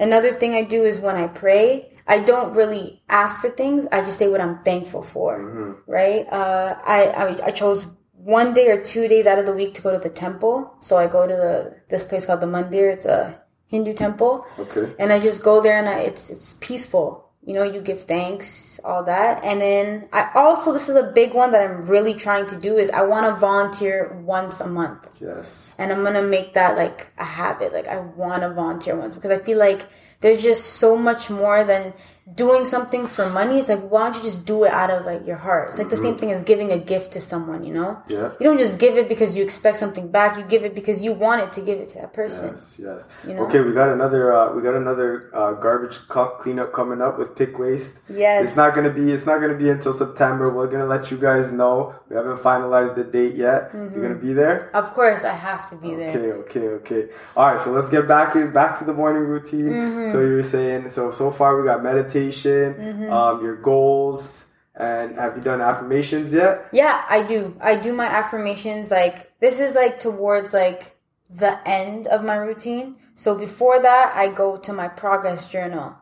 another 0.00 0.32
thing 0.32 0.54
I 0.54 0.62
do 0.62 0.82
is 0.82 0.98
when 0.98 1.14
I 1.14 1.28
pray, 1.28 1.92
I 2.08 2.18
don't 2.30 2.54
really 2.54 3.02
ask 3.08 3.36
for 3.40 3.50
things. 3.50 3.86
I 3.92 4.00
just 4.00 4.18
say 4.18 4.26
what 4.28 4.40
I'm 4.40 4.58
thankful 4.64 5.02
for. 5.02 5.38
Mm-hmm. 5.38 5.72
Right? 5.98 6.26
Uh, 6.40 6.76
I, 6.84 6.98
I 7.22 7.46
I 7.48 7.50
chose 7.52 7.86
one 8.26 8.52
day 8.54 8.68
or 8.72 8.82
two 8.82 9.06
days 9.06 9.24
out 9.26 9.38
of 9.38 9.46
the 9.46 9.52
week 9.52 9.72
to 9.74 9.82
go 9.82 9.92
to 9.92 9.98
the 9.98 10.10
temple. 10.24 10.74
So 10.80 10.96
I 10.96 11.06
go 11.06 11.26
to 11.26 11.36
the 11.44 11.76
this 11.88 12.04
place 12.04 12.26
called 12.26 12.40
the 12.40 12.46
Mandir. 12.46 12.92
It's 12.92 13.06
a 13.06 13.40
Hindu 13.68 13.94
temple, 13.94 14.44
Okay. 14.58 14.92
and 14.98 15.12
I 15.12 15.18
just 15.20 15.42
go 15.42 15.60
there 15.60 15.78
and 15.78 15.88
I, 15.88 16.00
it's 16.00 16.30
it's 16.30 16.54
peaceful. 16.60 17.08
You 17.48 17.54
know, 17.54 17.62
you 17.62 17.80
give 17.80 18.02
thanks, 18.04 18.80
all 18.84 19.04
that, 19.04 19.44
and 19.44 19.60
then 19.60 20.08
I 20.12 20.30
also 20.34 20.72
this 20.72 20.88
is 20.88 20.96
a 20.96 21.12
big 21.20 21.32
one 21.32 21.50
that 21.52 21.62
I'm 21.62 21.82
really 21.82 22.14
trying 22.14 22.46
to 22.48 22.56
do 22.56 22.76
is 22.76 22.90
I 22.90 23.02
want 23.02 23.26
to 23.26 23.38
volunteer 23.38 23.96
once 24.24 24.60
a 24.60 24.66
month, 24.66 25.08
Yes. 25.20 25.72
and 25.78 25.92
I'm 25.92 26.02
gonna 26.02 26.22
make 26.36 26.54
that 26.54 26.76
like 26.76 27.06
a 27.18 27.24
habit. 27.24 27.72
Like 27.72 27.86
I 27.86 27.98
want 28.22 28.42
to 28.42 28.50
volunteer 28.52 28.96
once 28.96 29.14
because 29.14 29.30
I 29.30 29.38
feel 29.38 29.58
like 29.58 29.82
there's 30.20 30.42
just 30.42 30.64
so 30.82 30.96
much 30.96 31.30
more 31.30 31.62
than 31.64 31.92
doing 32.34 32.66
something 32.66 33.06
for 33.06 33.30
money. 33.30 33.58
It's 33.58 33.68
like 33.68 33.80
why 33.88 34.04
don't 34.04 34.16
you 34.16 34.22
just 34.22 34.44
do 34.44 34.64
it 34.64 34.72
out 34.72 34.90
of 34.90 35.06
like 35.06 35.26
your 35.26 35.36
heart? 35.36 35.70
It's 35.70 35.78
like 35.78 35.90
the 35.90 35.96
same 35.96 36.16
thing 36.16 36.32
as 36.32 36.42
giving 36.42 36.72
a 36.72 36.78
gift 36.78 37.12
to 37.12 37.20
someone. 37.20 37.62
You 37.64 37.74
know, 37.74 37.98
Yeah. 38.08 38.32
you 38.40 38.44
don't 38.44 38.58
just 38.58 38.78
give 38.78 38.96
it 38.96 39.08
because 39.08 39.36
you 39.36 39.44
expect 39.44 39.76
something 39.76 40.08
back. 40.08 40.36
You 40.36 40.44
give 40.44 40.64
it 40.64 40.74
because 40.74 41.02
you 41.02 41.12
want 41.12 41.42
it 41.42 41.52
to 41.52 41.60
give 41.60 41.78
it 41.78 41.88
to 41.88 41.98
that 42.00 42.12
person. 42.12 42.48
Yes, 42.48 42.78
yes. 42.82 43.08
You 43.26 43.34
know? 43.34 43.44
Okay, 43.46 43.60
we 43.60 43.72
got 43.72 43.90
another 43.90 44.34
uh, 44.34 44.52
we 44.52 44.62
got 44.62 44.74
another 44.74 45.30
uh, 45.34 45.52
garbage 45.52 45.96
cleanup 46.08 46.72
coming 46.72 47.00
up 47.00 47.18
with 47.18 47.36
pick 47.36 47.58
waste. 47.58 47.94
Yes. 48.08 48.46
It's 48.48 48.56
not 48.56 48.74
gonna 48.74 48.90
be 48.90 49.12
it's 49.12 49.26
not 49.26 49.40
gonna 49.40 49.54
be 49.56 49.70
until 49.70 49.92
September. 49.94 50.50
We're 50.52 50.66
gonna 50.66 50.86
let 50.86 51.10
you 51.10 51.18
guys 51.18 51.52
know. 51.52 51.94
We 52.08 52.16
haven't 52.16 52.38
finalized 52.38 52.96
the 52.96 53.04
date 53.04 53.36
yet. 53.36 53.72
Mm-hmm. 53.72 53.94
You're 53.94 54.02
gonna 54.08 54.20
be 54.20 54.32
there. 54.32 54.70
Of 54.74 54.92
course, 54.94 55.22
I 55.24 55.32
have 55.32 55.70
to 55.70 55.76
be 55.76 55.94
there. 55.94 56.10
Okay, 56.10 56.32
okay, 56.42 56.68
okay. 56.78 57.08
All 57.36 57.46
right, 57.52 57.60
so 57.60 57.70
let's 57.70 57.88
get 57.88 58.08
back 58.08 58.34
in, 58.34 58.52
back 58.52 58.78
to 58.80 58.84
the 58.84 58.92
morning 58.92 59.22
routine. 59.22 59.66
Mm-hmm. 59.66 60.12
So 60.12 60.20
you 60.20 60.34
were 60.34 60.42
saying 60.42 60.90
so 60.90 61.10
so 61.12 61.30
far 61.30 61.60
we 61.60 61.66
got 61.66 61.82
meditation, 61.82 62.15
Mm-hmm. 62.16 63.12
um, 63.12 63.42
your 63.42 63.56
goals, 63.56 64.44
and 64.74 65.16
have 65.16 65.36
you 65.36 65.42
done 65.42 65.60
affirmations 65.60 66.32
yet? 66.32 66.68
Yeah, 66.72 67.04
I 67.08 67.22
do. 67.22 67.56
I 67.60 67.76
do 67.76 67.92
my 67.92 68.06
affirmations 68.06 68.90
like 68.90 69.32
this 69.40 69.60
is 69.60 69.74
like 69.74 69.98
towards 69.98 70.52
like 70.52 70.96
the 71.30 71.58
end 71.68 72.06
of 72.06 72.24
my 72.24 72.36
routine. 72.36 72.96
So 73.14 73.34
before 73.34 73.80
that, 73.80 74.14
I 74.14 74.28
go 74.28 74.56
to 74.58 74.72
my 74.72 74.88
progress 74.88 75.48
journal. 75.48 75.96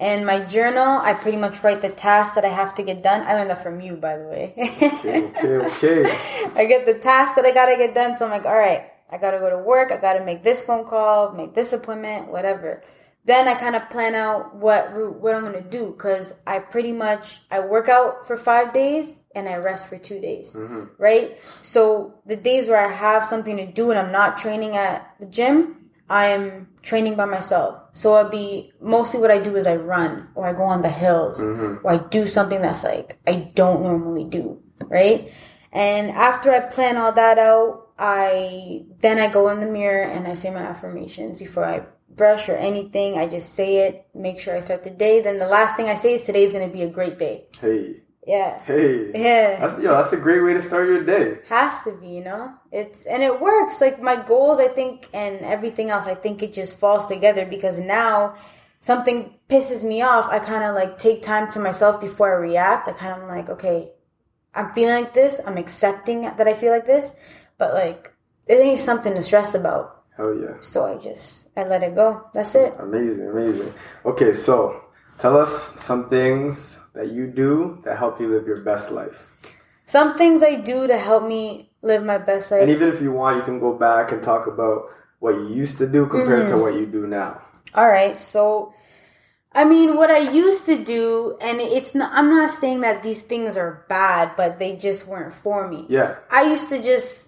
And 0.00 0.24
my 0.24 0.40
journal, 0.44 0.98
I 0.98 1.14
pretty 1.14 1.38
much 1.38 1.64
write 1.64 1.82
the 1.82 1.88
tasks 1.88 2.36
that 2.36 2.44
I 2.44 2.48
have 2.48 2.74
to 2.76 2.84
get 2.84 3.02
done. 3.02 3.26
I 3.26 3.34
learned 3.34 3.50
that 3.50 3.64
from 3.64 3.80
you, 3.80 3.96
by 3.96 4.16
the 4.16 4.24
way. 4.24 4.54
Okay, 4.56 5.24
okay, 5.26 5.56
okay. 5.66 6.50
I 6.54 6.66
get 6.66 6.86
the 6.86 6.94
tasks 6.94 7.34
that 7.34 7.44
I 7.44 7.50
gotta 7.50 7.76
get 7.76 7.94
done. 7.94 8.16
So 8.16 8.24
I'm 8.24 8.30
like, 8.30 8.46
all 8.46 8.56
right, 8.56 8.92
I 9.10 9.18
gotta 9.18 9.38
go 9.38 9.50
to 9.50 9.58
work. 9.58 9.90
I 9.90 9.96
gotta 9.96 10.24
make 10.24 10.44
this 10.44 10.62
phone 10.62 10.84
call, 10.86 11.32
make 11.32 11.54
this 11.54 11.72
appointment, 11.72 12.28
whatever. 12.28 12.82
Then 13.28 13.46
I 13.46 13.52
kind 13.52 13.76
of 13.76 13.90
plan 13.90 14.14
out 14.14 14.54
what 14.54 14.94
route, 14.94 15.20
what 15.20 15.34
I'm 15.34 15.42
gonna 15.42 15.60
do, 15.60 15.94
cause 15.98 16.32
I 16.46 16.60
pretty 16.60 16.92
much 16.92 17.42
I 17.50 17.60
work 17.60 17.90
out 17.90 18.26
for 18.26 18.38
five 18.38 18.72
days 18.72 19.16
and 19.34 19.46
I 19.46 19.56
rest 19.56 19.86
for 19.86 19.98
two 19.98 20.18
days, 20.18 20.54
mm-hmm. 20.54 20.84
right? 20.96 21.36
So 21.60 22.14
the 22.24 22.36
days 22.36 22.68
where 22.68 22.80
I 22.80 22.90
have 22.90 23.26
something 23.26 23.58
to 23.58 23.66
do 23.66 23.90
and 23.90 23.98
I'm 23.98 24.12
not 24.12 24.38
training 24.38 24.78
at 24.78 25.14
the 25.20 25.26
gym, 25.26 25.90
I 26.08 26.28
am 26.28 26.68
training 26.80 27.16
by 27.16 27.26
myself. 27.26 27.82
So 27.92 28.14
I'll 28.14 28.30
be 28.30 28.72
mostly 28.80 29.20
what 29.20 29.30
I 29.30 29.40
do 29.40 29.56
is 29.56 29.66
I 29.66 29.76
run 29.76 30.28
or 30.34 30.46
I 30.46 30.54
go 30.54 30.62
on 30.62 30.80
the 30.80 30.88
hills 30.88 31.38
mm-hmm. 31.38 31.86
or 31.86 31.92
I 31.92 31.98
do 31.98 32.24
something 32.26 32.62
that's 32.62 32.82
like 32.82 33.18
I 33.26 33.52
don't 33.54 33.82
normally 33.82 34.24
do, 34.24 34.62
right? 34.86 35.30
And 35.70 36.10
after 36.12 36.50
I 36.50 36.60
plan 36.60 36.96
all 36.96 37.12
that 37.12 37.38
out, 37.38 37.90
I 37.98 38.86
then 39.00 39.18
I 39.18 39.28
go 39.28 39.50
in 39.50 39.60
the 39.60 39.66
mirror 39.66 40.04
and 40.04 40.26
I 40.26 40.34
say 40.34 40.48
my 40.48 40.62
affirmations 40.62 41.36
before 41.36 41.66
I 41.66 41.82
brush 42.18 42.48
or 42.50 42.56
anything. 42.56 43.16
I 43.18 43.26
just 43.26 43.54
say 43.54 43.86
it, 43.86 44.06
make 44.14 44.38
sure 44.40 44.54
I 44.56 44.60
start 44.60 44.82
the 44.84 44.90
day. 44.90 45.22
Then 45.22 45.38
the 45.38 45.46
last 45.48 45.76
thing 45.76 45.86
I 45.88 45.94
say 45.94 46.12
is 46.14 46.22
today's 46.22 46.52
gonna 46.52 46.68
be 46.68 46.82
a 46.82 46.88
great 46.90 47.18
day. 47.18 47.46
Hey, 47.60 48.02
Yeah. 48.26 48.58
hey. 48.64 49.10
Yeah. 49.14 49.60
That's 49.60 49.78
yo, 49.82 49.90
that's 49.96 50.12
a 50.12 50.16
great 50.18 50.42
way 50.42 50.52
to 50.52 50.60
start 50.60 50.86
your 50.88 51.04
day. 51.04 51.38
has 51.48 51.80
to 51.84 51.92
be, 51.92 52.08
you 52.08 52.24
know? 52.24 52.52
It's 52.70 53.06
and 53.06 53.22
it 53.22 53.40
works. 53.40 53.80
Like 53.80 54.02
my 54.02 54.16
goals, 54.16 54.58
I 54.60 54.68
think, 54.68 55.08
and 55.14 55.40
everything 55.40 55.88
else, 55.90 56.06
I 56.06 56.14
think 56.14 56.42
it 56.42 56.52
just 56.52 56.78
falls 56.78 57.06
together 57.06 57.46
because 57.46 57.78
now 57.78 58.34
something 58.80 59.34
pisses 59.48 59.82
me 59.82 60.02
off, 60.02 60.28
I 60.30 60.38
kind 60.40 60.64
of 60.64 60.74
like 60.74 60.98
take 60.98 61.22
time 61.22 61.50
to 61.52 61.58
myself 61.60 62.00
before 62.00 62.28
I 62.34 62.38
react. 62.38 62.86
I 62.88 62.92
kind 62.92 63.22
of 63.22 63.28
like, 63.28 63.48
okay, 63.48 63.90
I'm 64.54 64.72
feeling 64.74 64.94
like 65.04 65.14
this. 65.14 65.40
I'm 65.46 65.56
accepting 65.56 66.22
that 66.22 66.46
I 66.48 66.54
feel 66.54 66.72
like 66.72 66.84
this, 66.86 67.12
but 67.56 67.72
like 67.74 68.12
it 68.46 68.54
ain't 68.60 68.80
something 68.80 69.14
to 69.14 69.22
stress 69.22 69.54
about. 69.54 69.97
Hell 70.18 70.34
yeah. 70.38 70.54
So 70.60 70.84
I 70.84 70.98
just 70.98 71.48
I 71.56 71.64
let 71.64 71.82
it 71.82 71.94
go. 71.94 72.28
That's 72.34 72.54
it. 72.54 72.74
Amazing, 72.78 73.28
amazing. 73.28 73.72
Okay, 74.04 74.34
so 74.34 74.84
tell 75.18 75.36
us 75.38 75.80
some 75.80 76.10
things 76.10 76.78
that 76.92 77.10
you 77.12 77.26
do 77.28 77.80
that 77.84 77.96
help 77.96 78.20
you 78.20 78.28
live 78.28 78.46
your 78.46 78.60
best 78.60 78.90
life. 78.92 79.26
Some 79.86 80.18
things 80.18 80.42
I 80.42 80.56
do 80.56 80.86
to 80.86 80.98
help 80.98 81.26
me 81.26 81.70
live 81.80 82.04
my 82.04 82.18
best 82.18 82.50
life. 82.50 82.60
And 82.60 82.70
even 82.70 82.90
if 82.90 83.00
you 83.00 83.12
want, 83.12 83.36
you 83.38 83.42
can 83.42 83.58
go 83.60 83.72
back 83.72 84.12
and 84.12 84.22
talk 84.22 84.46
about 84.46 84.90
what 85.20 85.34
you 85.36 85.46
used 85.48 85.78
to 85.78 85.86
do 85.86 86.06
compared 86.06 86.46
Mm-hmm. 86.46 86.56
to 86.56 86.62
what 86.62 86.74
you 86.74 86.84
do 86.84 87.06
now. 87.06 87.40
All 87.74 87.88
right, 87.88 88.20
so 88.20 88.74
I 89.52 89.64
mean, 89.64 89.96
what 89.96 90.10
I 90.10 90.18
used 90.18 90.66
to 90.66 90.76
do, 90.84 91.38
and 91.40 91.60
it's 91.60 91.94
not, 91.94 92.12
I'm 92.12 92.28
not 92.28 92.54
saying 92.54 92.80
that 92.82 93.02
these 93.02 93.22
things 93.22 93.56
are 93.56 93.84
bad, 93.88 94.36
but 94.36 94.58
they 94.58 94.76
just 94.76 95.06
weren't 95.06 95.32
for 95.34 95.66
me. 95.68 95.86
Yeah. 95.88 96.16
I 96.30 96.42
used 96.50 96.68
to 96.68 96.82
just, 96.82 97.27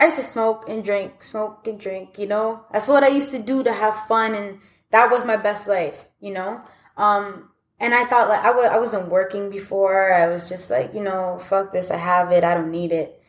I 0.00 0.04
used 0.06 0.16
to 0.16 0.22
smoke 0.22 0.68
and 0.68 0.84
drink, 0.84 1.22
smoke 1.22 1.66
and 1.66 1.78
drink, 1.78 2.18
you 2.18 2.26
know? 2.26 2.64
That's 2.72 2.88
what 2.88 3.04
I 3.04 3.08
used 3.08 3.30
to 3.30 3.38
do 3.38 3.62
to 3.62 3.72
have 3.72 4.06
fun, 4.06 4.34
and 4.34 4.60
that 4.90 5.10
was 5.10 5.24
my 5.24 5.36
best 5.36 5.68
life, 5.68 6.08
you 6.20 6.32
know? 6.32 6.60
Um, 6.96 7.50
and 7.78 7.94
I 7.94 8.04
thought, 8.06 8.28
like, 8.28 8.40
I 8.40 8.48
w- 8.48 8.68
I 8.68 8.78
wasn't 8.78 9.10
working 9.10 9.50
before. 9.50 10.12
I 10.12 10.28
was 10.28 10.48
just 10.48 10.70
like, 10.70 10.94
you 10.94 11.02
know, 11.02 11.38
fuck 11.38 11.72
this, 11.72 11.90
I 11.90 11.98
have 11.98 12.32
it, 12.32 12.44
I 12.44 12.54
don't 12.54 12.70
need 12.70 12.92
it. 12.92 13.20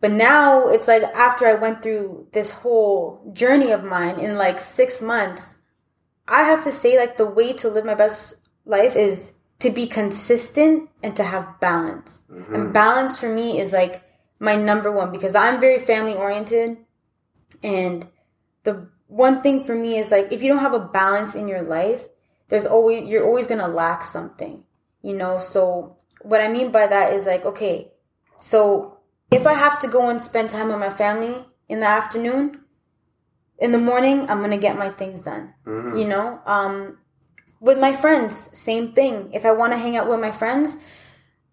But 0.00 0.12
now 0.12 0.68
it's 0.68 0.88
like 0.88 1.02
after 1.02 1.46
I 1.46 1.54
went 1.54 1.82
through 1.82 2.28
this 2.32 2.52
whole 2.52 3.30
journey 3.34 3.70
of 3.70 3.84
mine 3.84 4.18
in 4.18 4.38
like 4.38 4.60
six 4.60 5.02
months, 5.02 5.58
I 6.26 6.44
have 6.44 6.64
to 6.64 6.72
say 6.72 6.98
like 6.98 7.16
the 7.16 7.26
way 7.26 7.52
to 7.54 7.68
live 7.68 7.84
my 7.84 7.94
best 7.94 8.34
life 8.64 8.96
is 8.96 9.32
to 9.58 9.70
be 9.70 9.86
consistent 9.86 10.88
and 11.02 11.14
to 11.16 11.24
have 11.24 11.60
balance. 11.60 12.18
And 12.30 12.72
balance 12.72 13.18
for 13.18 13.28
me 13.28 13.60
is 13.60 13.72
like 13.72 14.02
my 14.40 14.56
number 14.56 14.90
one 14.90 15.12
because 15.12 15.36
I'm 15.36 15.60
very 15.60 15.78
family 15.78 16.14
oriented 16.14 16.78
and 17.62 18.08
the 18.64 18.88
one 19.06 19.42
thing 19.42 19.64
for 19.64 19.74
me 19.74 19.98
is 19.98 20.10
like 20.10 20.32
if 20.32 20.42
you 20.42 20.48
don't 20.48 20.62
have 20.62 20.74
a 20.74 20.80
balance 20.80 21.34
in 21.34 21.46
your 21.46 21.62
life, 21.62 22.02
there's 22.48 22.66
always 22.66 23.08
you're 23.08 23.24
always 23.24 23.46
going 23.46 23.60
to 23.60 23.68
lack 23.68 24.02
something. 24.04 24.64
You 25.02 25.14
know, 25.14 25.38
so 25.38 25.96
what 26.22 26.40
I 26.40 26.48
mean 26.48 26.72
by 26.72 26.86
that 26.86 27.12
is 27.12 27.26
like 27.26 27.44
okay, 27.44 27.92
so 28.40 28.98
if 29.30 29.46
I 29.46 29.54
have 29.54 29.78
to 29.80 29.88
go 29.88 30.08
and 30.08 30.20
spend 30.20 30.50
time 30.50 30.68
with 30.68 30.78
my 30.78 30.90
family 30.90 31.44
in 31.68 31.80
the 31.80 31.86
afternoon, 31.86 32.60
in 33.58 33.72
the 33.72 33.78
morning, 33.78 34.28
I'm 34.28 34.40
gonna 34.40 34.58
get 34.58 34.76
my 34.76 34.90
things 34.90 35.22
done. 35.22 35.54
You 35.98 36.06
know, 36.06 36.40
um, 36.46 36.98
with 37.60 37.78
my 37.78 37.94
friends, 37.94 38.50
same 38.52 38.92
thing. 38.92 39.30
If 39.32 39.44
I 39.44 39.52
want 39.52 39.72
to 39.72 39.78
hang 39.78 39.96
out 39.96 40.08
with 40.08 40.18
my 40.18 40.30
friends, 40.30 40.76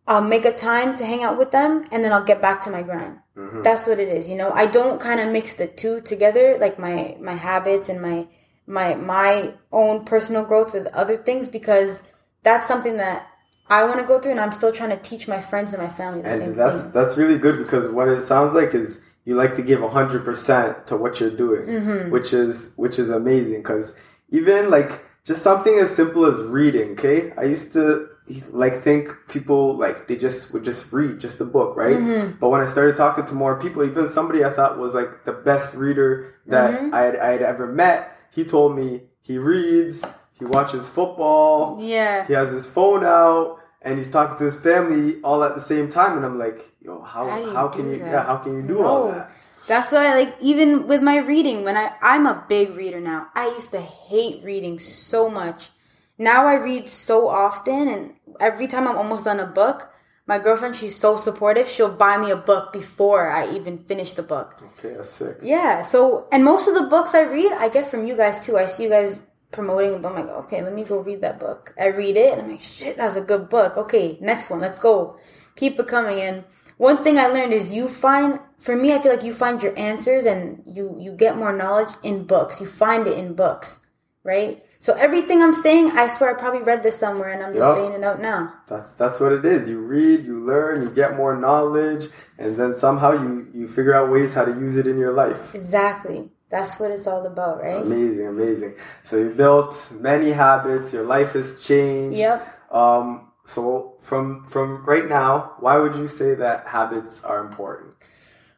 I'll 0.07 0.21
make 0.21 0.45
a 0.45 0.53
time 0.53 0.95
to 0.97 1.05
hang 1.05 1.23
out 1.23 1.37
with 1.37 1.51
them, 1.51 1.85
and 1.91 2.03
then 2.03 2.11
I'll 2.13 2.23
get 2.23 2.41
back 2.41 2.61
to 2.63 2.69
my 2.71 2.81
grind. 2.83 3.19
That's 3.63 3.85
what 3.85 3.99
it 3.99 4.07
is. 4.07 4.29
You 4.29 4.37
know, 4.37 4.51
I 4.51 4.65
don't 4.65 4.99
kind 4.99 5.19
of 5.19 5.31
mix 5.31 5.53
the 5.53 5.67
two 5.67 6.01
together, 6.01 6.57
like 6.59 6.79
my 6.79 7.17
my 7.19 7.35
habits 7.35 7.87
and 7.89 8.01
my 8.01 8.27
my 8.65 8.95
my 8.95 9.53
own 9.71 10.05
personal 10.05 10.43
growth 10.43 10.73
with 10.73 10.87
other 10.87 11.17
things, 11.17 11.47
because 11.47 12.01
that's 12.43 12.67
something 12.67 12.97
that 12.97 13.27
I 13.69 13.83
want 13.83 13.99
to 13.99 14.05
go 14.05 14.17
through, 14.19 14.31
and 14.31 14.39
I'm 14.39 14.51
still 14.53 14.71
trying 14.71 14.89
to 14.91 14.97
teach 14.97 15.27
my 15.27 15.41
friends 15.41 15.73
and 15.73 15.83
my 15.83 15.89
family 15.89 16.21
the 16.21 16.31
same 16.31 16.41
And 16.41 16.55
that's 16.59 16.81
thing. 16.83 16.91
that's 16.93 17.17
really 17.17 17.37
good 17.37 17.57
because 17.57 17.87
what 17.89 18.07
it 18.07 18.21
sounds 18.21 18.53
like 18.53 18.73
is 18.73 19.01
you 19.25 19.35
like 19.35 19.55
to 19.55 19.61
give 19.61 19.81
100% 19.81 20.85
to 20.85 20.95
what 20.97 21.19
you're 21.19 21.29
doing, 21.45 21.65
Mm-hmm. 21.67 22.11
which 22.11 22.33
is 22.33 22.71
which 22.75 22.97
is 22.97 23.09
amazing 23.09 23.61
cuz 23.63 23.93
even 24.29 24.69
like 24.69 24.91
just 25.27 25.41
something 25.43 25.77
as 25.77 25.93
simple 25.93 26.25
as 26.25 26.41
reading, 26.41 26.91
okay? 26.91 27.33
I 27.37 27.43
used 27.43 27.73
to 27.73 28.07
like 28.51 28.81
think 28.81 29.09
people 29.27 29.75
like 29.75 30.07
they 30.07 30.15
just 30.15 30.53
would 30.53 30.63
just 30.63 30.91
read 30.93 31.19
just 31.19 31.37
the 31.37 31.45
book, 31.45 31.75
right? 31.75 31.97
Mm-hmm. 31.97 32.37
But 32.39 32.49
when 32.49 32.61
I 32.61 32.65
started 32.65 32.95
talking 32.95 33.25
to 33.25 33.33
more 33.33 33.59
people, 33.59 33.83
even 33.83 34.07
somebody 34.07 34.43
I 34.45 34.51
thought 34.51 34.77
was 34.79 34.93
like 34.93 35.25
the 35.25 35.33
best 35.33 35.75
reader 35.75 36.33
that 36.47 36.79
Mm-hmm. 36.79 36.95
I 36.95 37.01
had, 37.01 37.15
I 37.17 37.29
had 37.31 37.41
ever 37.41 37.67
met, 37.67 38.17
he 38.31 38.45
told 38.45 38.75
me 38.77 39.03
he 39.21 39.37
reads, 39.37 40.01
he 40.39 40.45
watches 40.45 40.87
football, 40.87 41.77
Yeah. 41.81 42.25
he 42.25 42.33
has 42.33 42.49
his 42.51 42.65
phone 42.65 43.03
out 43.03 43.59
and 43.81 43.97
he's 43.97 44.09
talking 44.09 44.37
to 44.37 44.45
his 44.45 44.55
family 44.59 45.21
all 45.23 45.43
at 45.43 45.55
the 45.55 45.61
same 45.61 45.87
time 45.89 46.17
and 46.17 46.25
i'm 46.25 46.37
like 46.39 46.59
yo 46.81 47.01
how 47.03 47.29
How 47.29 47.53
how, 47.53 47.67
can 47.67 47.91
you 47.91 47.97
yeah 47.97 48.23
how 48.25 48.37
can 48.37 48.53
you 48.57 48.63
do 48.67 48.83
all 48.83 49.07
that 49.11 49.29
That's 49.67 49.91
why, 49.91 50.15
like, 50.15 50.35
even 50.39 50.87
with 50.87 51.01
my 51.03 51.17
reading, 51.17 51.63
when 51.63 51.75
I 51.75 51.91
I'm 52.01 52.25
a 52.25 52.45
big 52.47 52.75
reader 52.75 53.01
now. 53.01 53.27
I 53.35 53.47
used 53.49 53.71
to 53.71 53.81
hate 53.81 54.43
reading 54.43 54.79
so 54.79 55.29
much. 55.29 55.69
Now 56.17 56.47
I 56.47 56.55
read 56.55 56.89
so 56.89 57.27
often, 57.27 57.87
and 57.87 58.13
every 58.39 58.67
time 58.67 58.87
I'm 58.87 58.97
almost 58.97 59.25
done 59.25 59.39
a 59.39 59.45
book, 59.45 59.89
My 60.27 60.39
girlfriend, 60.39 60.75
she's 60.75 60.97
so 60.97 61.15
supportive. 61.15 61.69
She'll 61.69 61.89
buy 61.89 62.17
me 62.17 62.31
a 62.31 62.35
book 62.35 62.73
before 62.73 63.31
I 63.31 63.49
even 63.55 63.77
finish 63.85 64.11
the 64.11 64.23
book. 64.23 64.61
Okay, 64.77 64.95
that's 64.95 65.09
sick. 65.09 65.37
Yeah. 65.41 65.81
So, 65.81 66.27
and 66.33 66.43
most 66.43 66.67
of 66.67 66.75
the 66.75 66.83
books 66.83 67.15
I 67.15 67.21
read, 67.21 67.53
I 67.53 67.69
get 67.69 67.89
from 67.89 68.05
you 68.05 68.15
guys 68.15 68.37
too. 68.45 68.57
I 68.57 68.65
see 68.65 68.83
you 68.83 68.89
guys 68.89 69.17
promoting 69.51 69.93
them. 69.93 70.05
I'm 70.05 70.15
like, 70.15 70.27
okay, 70.43 70.61
let 70.61 70.73
me 70.73 70.83
go 70.83 70.97
read 70.99 71.21
that 71.21 71.39
book. 71.39 71.73
I 71.79 71.87
read 71.87 72.17
it 72.17 72.33
and 72.33 72.41
I'm 72.41 72.51
like, 72.51 72.59
shit, 72.59 72.97
that's 72.97 73.15
a 73.15 73.21
good 73.21 73.47
book. 73.47 73.77
Okay, 73.77 74.17
next 74.19 74.49
one, 74.49 74.59
let's 74.59 74.79
go. 74.79 75.17
Keep 75.55 75.79
it 75.79 75.87
coming. 75.87 76.19
And 76.19 76.43
one 76.77 77.03
thing 77.03 77.17
I 77.17 77.27
learned 77.27 77.53
is 77.53 77.73
you 77.73 77.87
find, 77.87 78.39
for 78.59 78.75
me, 78.75 78.93
I 78.93 78.99
feel 78.99 79.11
like 79.11 79.23
you 79.23 79.33
find 79.33 79.61
your 79.61 79.77
answers 79.77 80.25
and 80.25 80.63
you, 80.65 80.95
you 80.99 81.11
get 81.11 81.37
more 81.37 81.53
knowledge 81.53 81.93
in 82.03 82.25
books. 82.25 82.61
You 82.61 82.67
find 82.67 83.07
it 83.07 83.17
in 83.17 83.33
books, 83.33 83.79
right? 84.23 84.63
So 84.79 84.93
everything 84.93 85.41
I'm 85.41 85.53
saying, 85.53 85.91
I 85.91 86.07
swear 86.07 86.35
I 86.35 86.39
probably 86.39 86.61
read 86.61 86.83
this 86.83 86.97
somewhere 86.97 87.29
and 87.29 87.41
I'm 87.41 87.53
just 87.53 87.63
Yup. 87.63 87.77
saying 87.77 87.93
it 87.93 88.03
out 88.03 88.21
now. 88.21 88.53
That's 88.67 88.91
that's 88.93 89.19
what 89.19 89.31
it 89.31 89.43
is. 89.43 89.67
You 89.67 89.79
read, 89.79 90.23
you 90.23 90.45
learn, 90.45 90.83
you 90.83 90.89
get 90.89 91.17
more 91.17 91.35
knowledge, 91.35 92.09
and 92.37 92.55
then 92.55 92.75
somehow 92.75 93.11
you 93.11 93.47
you 93.53 93.67
figure 93.67 93.95
out 93.95 94.11
ways 94.11 94.33
how 94.35 94.45
to 94.45 94.51
use 94.51 94.75
it 94.77 94.85
in 94.85 94.97
your 94.97 95.13
life. 95.13 95.55
Exactly. 95.55 96.29
That's 96.49 96.79
what 96.79 96.91
it's 96.91 97.07
all 97.07 97.25
about, 97.25 97.61
right? 97.61 97.81
Amazing, 97.81 98.27
amazing. 98.27 98.75
So 99.03 99.17
you 99.17 99.31
built 99.31 99.91
many 99.99 100.31
habits. 100.31 100.93
Your 100.93 101.03
life 101.03 101.33
has 101.33 101.59
changed. 101.59 102.19
Yep. 102.19 102.71
Um. 102.71 103.26
So 103.47 103.95
from 104.01 104.43
from 104.43 104.83
right 104.83 105.07
now, 105.07 105.53
why 105.61 105.77
would 105.77 105.95
you 105.95 106.09
say 106.09 106.35
that 106.35 106.67
habits 106.67 107.23
are 107.23 107.39
important? 107.39 107.95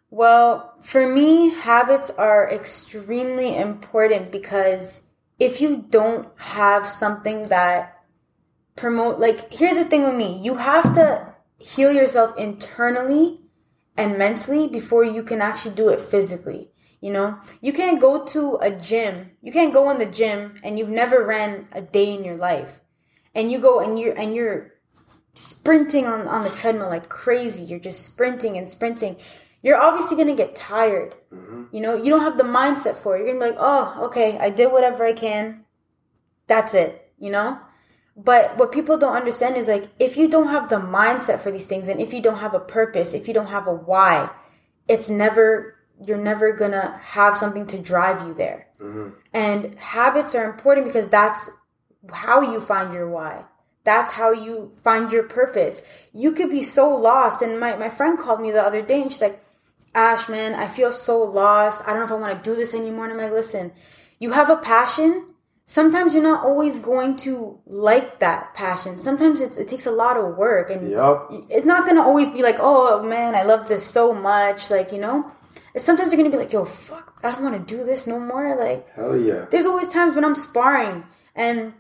Well, 0.10 0.73
for 0.82 1.08
me, 1.08 1.49
habits 1.49 2.10
are 2.10 2.49
extremely 2.49 3.56
important 3.56 4.32
because 4.32 5.02
if 5.38 5.62
you 5.62 5.86
don't 5.89 6.28
have 6.38 6.88
something 6.88 7.43
that 7.49 8.04
promote 8.75 9.19
like 9.19 9.54
here's 9.54 9.78
the 9.78 9.86
thing 9.86 10.06
with 10.06 10.15
me, 10.15 10.41
you 10.41 10.56
have 10.56 10.91
to 10.95 11.36
heal 11.60 11.91
yourself 11.93 12.36
internally 12.39 13.41
and 13.95 14.17
mentally 14.17 14.67
before 14.67 15.04
you 15.04 15.21
can 15.21 15.39
actually 15.39 15.75
do 15.75 15.89
it 15.89 15.99
physically. 15.99 16.71
You 16.99 17.12
know, 17.12 17.38
you 17.62 17.73
can't 17.73 18.02
go 18.02 18.25
to 18.25 18.56
a 18.56 18.71
gym. 18.71 19.38
You 19.43 19.52
can't 19.52 19.71
go 19.71 19.91
in 19.91 19.99
the 19.99 20.08
gym 20.08 20.56
and 20.63 20.80
you've 20.80 20.89
never 20.89 21.23
ran 21.23 21.67
a 21.73 21.82
day 21.82 22.12
in 22.15 22.23
your 22.23 22.38
life. 22.38 22.80
And 23.36 23.52
you 23.52 23.60
go 23.60 23.80
and 23.82 23.99
you're 23.99 24.17
and 24.17 24.34
you're 24.34 24.78
sprinting 25.33 26.07
on, 26.07 26.27
on 26.27 26.43
the 26.43 26.49
treadmill 26.49 26.89
like 26.89 27.09
crazy. 27.09 27.63
You're 27.63 27.79
just 27.79 28.03
sprinting 28.03 28.57
and 28.57 28.67
sprinting. 28.67 29.17
You're 29.61 29.81
obviously 29.81 30.17
gonna 30.17 30.35
get 30.35 30.55
tired. 30.55 31.15
Mm-hmm. 31.33 31.75
You 31.75 31.81
know, 31.81 31.95
you 31.95 32.09
don't 32.09 32.21
have 32.21 32.37
the 32.37 32.43
mindset 32.43 32.95
for 32.95 33.15
it. 33.15 33.19
You're 33.19 33.33
gonna 33.33 33.45
be 33.45 33.51
like, 33.51 33.59
oh, 33.59 34.05
okay, 34.05 34.37
I 34.37 34.49
did 34.49 34.71
whatever 34.71 35.05
I 35.05 35.13
can. 35.13 35.65
That's 36.47 36.73
it, 36.73 37.11
you 37.19 37.29
know? 37.29 37.59
But 38.15 38.57
what 38.57 38.71
people 38.71 38.97
don't 38.97 39.15
understand 39.15 39.55
is 39.55 39.67
like, 39.67 39.87
if 39.97 40.17
you 40.17 40.27
don't 40.27 40.49
have 40.49 40.69
the 40.69 40.77
mindset 40.77 41.39
for 41.39 41.51
these 41.51 41.67
things 41.67 41.87
and 41.87 42.01
if 42.01 42.13
you 42.13 42.21
don't 42.21 42.39
have 42.39 42.53
a 42.53 42.59
purpose, 42.59 43.13
if 43.13 43.27
you 43.27 43.33
don't 43.33 43.47
have 43.47 43.67
a 43.67 43.73
why, 43.73 44.29
it's 44.87 45.09
never, 45.09 45.75
you're 46.05 46.17
never 46.17 46.51
gonna 46.51 46.99
have 47.01 47.37
something 47.37 47.65
to 47.67 47.77
drive 47.77 48.27
you 48.27 48.33
there. 48.33 48.67
Mm-hmm. 48.79 49.09
And 49.33 49.75
habits 49.75 50.35
are 50.35 50.49
important 50.49 50.87
because 50.87 51.07
that's 51.07 51.49
how 52.11 52.41
you 52.41 52.59
find 52.59 52.93
your 52.93 53.09
why. 53.09 53.45
That's 53.83 54.11
how 54.11 54.31
you 54.31 54.71
find 54.83 55.11
your 55.11 55.23
purpose. 55.23 55.81
You 56.13 56.31
could 56.33 56.49
be 56.49 56.63
so 56.63 56.95
lost. 56.95 57.41
And 57.41 57.59
my, 57.59 57.75
my 57.77 57.89
friend 57.89 58.17
called 58.19 58.41
me 58.41 58.51
the 58.51 58.61
other 58.61 58.81
day 58.81 59.01
and 59.01 59.11
she's 59.11 59.21
like, 59.21 59.41
Ash, 59.95 60.29
man, 60.29 60.53
I 60.53 60.67
feel 60.67 60.91
so 60.91 61.23
lost. 61.23 61.81
I 61.85 61.91
don't 61.91 61.99
know 61.99 62.05
if 62.05 62.11
I 62.11 62.15
want 62.15 62.43
to 62.43 62.49
do 62.49 62.55
this 62.55 62.73
anymore. 62.73 63.05
And 63.05 63.13
I'm 63.13 63.19
like, 63.19 63.31
listen, 63.31 63.71
you 64.19 64.31
have 64.31 64.49
a 64.49 64.57
passion. 64.57 65.25
Sometimes 65.65 66.13
you're 66.13 66.23
not 66.23 66.43
always 66.45 66.79
going 66.79 67.15
to 67.17 67.59
like 67.65 68.19
that 68.19 68.53
passion. 68.53 68.97
Sometimes 68.99 69.39
it's, 69.41 69.57
it 69.57 69.67
takes 69.67 69.85
a 69.85 69.91
lot 69.91 70.17
of 70.17 70.35
work 70.37 70.69
and 70.69 70.91
Yup. 70.91 71.31
it's 71.49 71.65
not 71.65 71.85
going 71.85 71.95
to 71.95 72.03
always 72.03 72.27
be 72.29 72.41
like, 72.41 72.57
oh 72.59 73.01
man, 73.03 73.35
I 73.35 73.43
love 73.43 73.67
this 73.67 73.85
so 73.85 74.13
much. 74.13 74.69
Like, 74.69 74.91
you 74.91 74.99
know, 74.99 75.31
sometimes 75.77 76.11
you're 76.11 76.19
going 76.19 76.29
to 76.29 76.35
be 76.35 76.43
like, 76.43 76.51
yo, 76.53 76.65
fuck, 76.65 77.19
I 77.23 77.31
don't 77.31 77.43
want 77.43 77.67
to 77.67 77.75
do 77.75 77.83
this 77.83 78.07
no 78.07 78.19
more. 78.19 78.55
Like, 78.57 78.89
Hell 78.95 79.17
yeah. 79.17 79.45
there's 79.51 79.65
always 79.65 79.89
times 79.89 80.15
when 80.15 80.25
I'm 80.25 80.35
sparring 80.35 81.03
and 81.35 81.73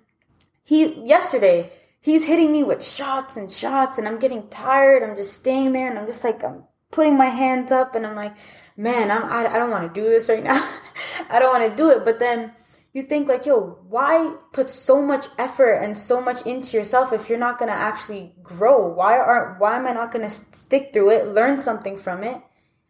he 0.63 1.03
yesterday 1.03 1.71
he's 1.99 2.25
hitting 2.25 2.51
me 2.51 2.63
with 2.63 2.83
shots 2.83 3.37
and 3.37 3.51
shots 3.51 3.97
and 3.97 4.07
I'm 4.07 4.19
getting 4.19 4.47
tired. 4.49 5.03
I'm 5.03 5.15
just 5.15 5.33
staying 5.33 5.73
there 5.73 5.89
and 5.89 5.99
I'm 5.99 6.05
just 6.07 6.23
like 6.23 6.43
I'm 6.43 6.63
putting 6.91 7.17
my 7.17 7.25
hands 7.27 7.71
up 7.71 7.95
and 7.95 8.05
I'm 8.05 8.15
like, 8.15 8.35
man, 8.77 9.11
I'm 9.11 9.23
I, 9.25 9.47
I 9.47 9.57
don't 9.57 9.71
want 9.71 9.93
to 9.93 10.01
do 10.01 10.07
this 10.07 10.29
right 10.29 10.43
now. 10.43 10.61
I 11.29 11.39
don't 11.39 11.51
want 11.51 11.69
to 11.69 11.77
do 11.77 11.89
it. 11.89 12.05
But 12.05 12.19
then 12.19 12.51
you 12.93 13.03
think 13.03 13.27
like, 13.27 13.45
yo, 13.45 13.77
why 13.87 14.33
put 14.51 14.69
so 14.69 15.01
much 15.01 15.27
effort 15.37 15.73
and 15.75 15.97
so 15.97 16.21
much 16.21 16.41
into 16.45 16.77
yourself 16.77 17.13
if 17.13 17.29
you're 17.29 17.37
not 17.37 17.59
gonna 17.59 17.71
actually 17.71 18.33
grow? 18.41 18.87
Why 18.91 19.17
aren't 19.19 19.59
why 19.59 19.77
am 19.77 19.85
I 19.87 19.91
not 19.93 20.11
gonna 20.11 20.29
stick 20.29 20.91
through 20.93 21.11
it, 21.11 21.27
learn 21.27 21.59
something 21.61 21.97
from 21.97 22.23
it, 22.23 22.41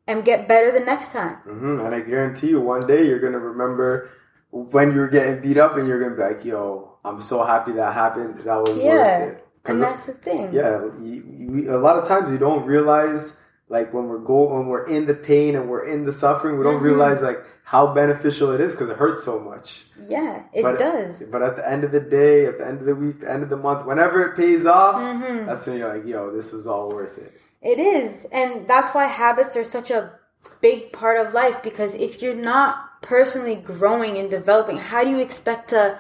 and 0.08 0.24
get 0.24 0.48
better 0.48 0.72
the 0.72 0.86
next 0.86 1.12
time? 1.12 1.36
hmm 1.44 1.80
And 1.82 1.94
I 1.94 2.00
guarantee 2.02 2.50
you, 2.50 2.62
one 2.62 2.88
day 2.88 3.06
you're 3.08 3.20
gonna 3.20 3.40
remember 3.40 4.10
when 4.52 4.94
you 4.94 5.00
were 5.00 5.10
getting 5.10 5.42
beat 5.42 5.58
up, 5.58 5.76
and 5.78 5.88
you're 5.88 6.02
gonna 6.02 6.16
be 6.16 6.22
like, 6.36 6.46
"Yo, 6.46 6.89
I'm 7.06 7.22
so 7.22 7.44
happy 7.44 7.72
that 7.74 7.94
happened. 7.94 8.40
That 8.40 8.58
was 8.62 8.78
Yeah, 8.78 8.94
worth 9.26 9.38
it." 9.38 9.46
and 9.66 9.82
that's 9.82 10.06
the 10.06 10.14
thing. 10.14 10.54
yeah, 10.54 10.86
you, 11.02 11.24
you, 11.64 11.76
a 11.76 11.78
lot 11.78 11.98
of 11.98 12.08
times 12.08 12.32
you 12.32 12.38
don't 12.38 12.66
realize 12.66 13.34
like 13.68 13.94
when 13.94 14.08
we're 14.08 14.18
go 14.20 14.54
when 14.56 14.68
we're 14.68 14.88
in 14.88 15.06
the 15.06 15.14
pain 15.14 15.56
and 15.56 15.70
we're 15.70 15.86
in 15.86 16.06
the 16.06 16.12
suffering, 16.14 16.58
we 16.58 16.64
don't 16.64 16.76
Mm-hmm. 16.76 16.84
realize 16.86 17.22
like 17.22 17.40
how 17.64 17.94
beneficial 17.94 18.52
it 18.52 18.60
is 18.62 18.72
because 18.72 18.90
it 18.90 18.98
hurts 18.98 19.24
so 19.24 19.40
much. 19.40 19.84
Yeah, 20.08 20.44
it 20.54 20.64
but, 20.64 20.80
does. 20.80 21.22
But 21.32 21.44
at 21.44 21.56
the 21.56 21.70
end 21.70 21.84
of 21.84 21.92
the 21.92 22.00
day, 22.00 22.46
at 22.48 22.58
the 22.58 22.66
end 22.66 22.80
of 22.80 22.86
the 22.88 22.96
week, 22.96 23.20
the 23.22 23.32
end 23.32 23.44
of 23.44 23.50
the 23.50 23.58
month, 23.58 23.86
whenever 23.86 24.24
it 24.26 24.36
pays 24.36 24.66
off, 24.66 24.96
Mm-hmm. 24.96 25.46
that's 25.46 25.68
when 25.68 25.78
you're 25.78 25.94
like, 25.96 26.06
"Yo, 26.08 26.32
this 26.36 26.52
is 26.54 26.66
all 26.68 26.90
worth 26.90 27.18
it." 27.20 27.40
It 27.62 27.80
is. 27.80 28.26
And 28.32 28.68
that's 28.68 28.96
why 28.96 29.06
habits 29.06 29.56
are 29.58 29.64
such 29.66 29.92
a 29.92 30.14
big 30.62 30.92
part 30.94 31.18
of 31.26 31.34
life 31.34 31.62
because 31.62 31.94
if 31.96 32.22
you're 32.22 32.36
not 32.36 33.02
personally 33.02 33.56
growing 33.56 34.18
and 34.18 34.32
developing, 34.32 34.78
how 34.78 35.04
do 35.04 35.10
you 35.10 35.20
expect 35.20 35.70
to 35.70 36.00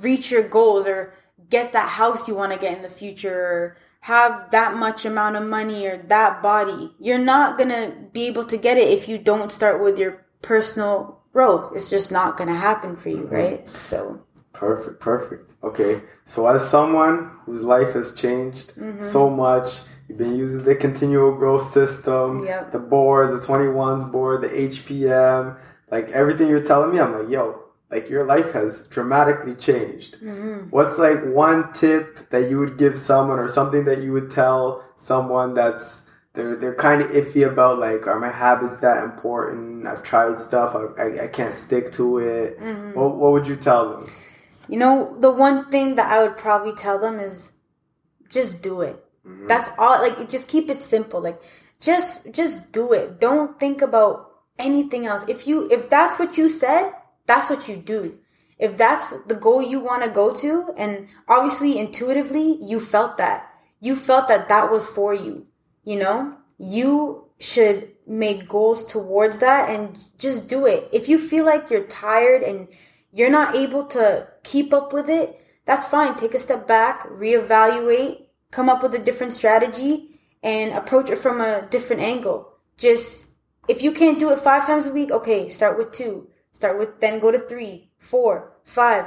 reach 0.00 0.30
your 0.30 0.42
goals 0.48 0.86
or 0.86 1.12
get 1.50 1.72
that 1.72 1.88
house 1.88 2.28
you 2.28 2.34
want 2.34 2.52
to 2.52 2.58
get 2.58 2.76
in 2.76 2.82
the 2.82 2.88
future 2.88 3.34
or 3.34 3.76
have 4.00 4.50
that 4.50 4.76
much 4.76 5.04
amount 5.04 5.36
of 5.36 5.42
money 5.44 5.86
or 5.86 5.96
that 6.08 6.42
body? 6.42 6.92
You're 6.98 7.18
not 7.18 7.56
going 7.58 7.70
to 7.70 7.94
be 8.12 8.26
able 8.26 8.44
to 8.46 8.56
get 8.56 8.76
it 8.78 8.88
if 8.88 9.08
you 9.08 9.18
don't 9.18 9.52
start 9.52 9.82
with 9.82 9.98
your 9.98 10.24
personal 10.42 11.20
growth. 11.32 11.72
It's 11.74 11.88
just 11.90 12.10
not 12.12 12.36
going 12.36 12.48
to 12.48 12.56
happen 12.56 12.96
for 12.96 13.08
you, 13.10 13.26
right? 13.26 13.68
So, 13.88 14.20
Perfect, 14.52 15.00
perfect. 15.00 15.50
Okay, 15.64 16.02
so 16.24 16.46
as 16.46 16.68
someone 16.68 17.30
whose 17.46 17.62
life 17.62 17.94
has 17.94 18.14
changed 18.14 18.72
Mm-hmm. 18.76 19.00
so 19.02 19.28
much, 19.30 19.80
you've 20.08 20.18
been 20.18 20.36
using 20.36 20.62
the 20.62 20.74
continual 20.76 21.32
growth 21.34 21.72
system, 21.72 22.44
Yep. 22.44 22.70
the 22.72 22.78
boards, 22.78 23.32
the 23.32 23.44
21s 23.44 24.12
board, 24.12 24.42
the 24.42 24.48
HPM, 24.48 25.56
like 25.90 26.10
everything 26.10 26.48
you're 26.48 26.62
telling 26.62 26.92
me, 26.92 27.00
I'm 27.00 27.12
like, 27.18 27.30
yo, 27.30 27.60
like 27.92 28.08
your 28.08 28.24
life 28.24 28.52
has 28.52 28.86
dramatically 28.88 29.54
changed. 29.54 30.14
Mm-hmm. 30.16 30.70
What's 30.70 30.98
like 30.98 31.22
one 31.24 31.72
tip 31.74 32.30
that 32.30 32.50
you 32.50 32.58
would 32.58 32.78
give 32.78 32.96
someone 32.96 33.38
or 33.38 33.48
something 33.48 33.84
that 33.84 34.02
you 34.02 34.12
would 34.12 34.30
tell 34.30 34.82
someone 34.96 35.52
that's 35.54 36.02
they're 36.32 36.56
they're 36.56 36.74
kind 36.74 37.02
of 37.02 37.10
iffy 37.10 37.46
about 37.46 37.78
like 37.78 38.06
are 38.06 38.18
my 38.18 38.30
habits 38.30 38.78
that 38.78 39.04
important? 39.04 39.86
I've 39.86 40.02
tried 40.02 40.40
stuff, 40.40 40.74
I, 40.74 41.02
I, 41.02 41.24
I 41.24 41.26
can't 41.28 41.54
stick 41.54 41.92
to 41.92 42.18
it. 42.18 42.58
Mm-hmm. 42.58 42.98
What, 42.98 43.16
what 43.16 43.32
would 43.32 43.46
you 43.46 43.56
tell 43.56 43.90
them? 43.90 44.10
You 44.68 44.78
know, 44.78 45.14
the 45.20 45.30
one 45.30 45.70
thing 45.70 45.96
that 45.96 46.10
I 46.10 46.22
would 46.22 46.38
probably 46.38 46.74
tell 46.74 46.98
them 46.98 47.20
is 47.20 47.52
just 48.30 48.62
do 48.62 48.80
it. 48.80 49.04
That's 49.46 49.70
all 49.78 50.00
like 50.00 50.28
just 50.28 50.48
keep 50.48 50.68
it 50.68 50.80
simple. 50.80 51.20
Like 51.20 51.40
just 51.80 52.32
just 52.32 52.72
do 52.72 52.92
it. 52.92 53.20
Don't 53.20 53.58
think 53.60 53.82
about 53.82 54.32
anything 54.58 55.06
else. 55.06 55.24
If 55.28 55.46
you 55.46 55.68
if 55.70 55.90
that's 55.90 56.18
what 56.18 56.36
you 56.36 56.48
said, 56.48 56.92
that's 57.26 57.50
what 57.50 57.68
you 57.68 57.76
do. 57.76 58.18
If 58.58 58.76
that's 58.76 59.06
the 59.26 59.34
goal 59.34 59.62
you 59.62 59.80
want 59.80 60.04
to 60.04 60.10
go 60.10 60.34
to 60.34 60.72
and 60.76 61.08
obviously 61.28 61.78
intuitively 61.78 62.58
you 62.62 62.78
felt 62.80 63.16
that. 63.16 63.50
You 63.80 63.96
felt 63.96 64.28
that 64.28 64.48
that 64.48 64.70
was 64.70 64.88
for 64.88 65.14
you. 65.14 65.46
You 65.84 65.96
know? 65.96 66.36
You 66.58 67.26
should 67.40 67.90
make 68.06 68.48
goals 68.48 68.84
towards 68.86 69.38
that 69.38 69.68
and 69.68 69.98
just 70.18 70.48
do 70.48 70.66
it. 70.66 70.88
If 70.92 71.08
you 71.08 71.18
feel 71.18 71.44
like 71.44 71.70
you're 71.70 71.84
tired 71.84 72.42
and 72.42 72.68
you're 73.10 73.30
not 73.30 73.56
able 73.56 73.86
to 73.86 74.28
keep 74.44 74.72
up 74.72 74.92
with 74.92 75.08
it, 75.08 75.44
that's 75.64 75.86
fine. 75.86 76.16
Take 76.16 76.34
a 76.34 76.38
step 76.38 76.66
back, 76.66 77.08
reevaluate, 77.08 78.26
come 78.50 78.68
up 78.68 78.82
with 78.82 78.94
a 78.94 78.98
different 78.98 79.32
strategy, 79.32 80.10
and 80.42 80.72
approach 80.72 81.10
it 81.10 81.18
from 81.18 81.40
a 81.40 81.66
different 81.70 82.02
angle. 82.02 82.52
Just 82.76 83.26
if 83.68 83.82
you 83.82 83.92
can't 83.92 84.18
do 84.18 84.30
it 84.30 84.40
five 84.40 84.66
times 84.66 84.86
a 84.86 84.92
week, 84.92 85.10
okay, 85.10 85.48
start 85.48 85.78
with 85.78 85.92
two. 85.92 86.28
Start 86.62 86.78
with 86.78 87.00
then 87.00 87.18
go 87.18 87.32
to 87.32 87.40
three, 87.40 87.90
four, 87.98 88.52
five. 88.62 89.06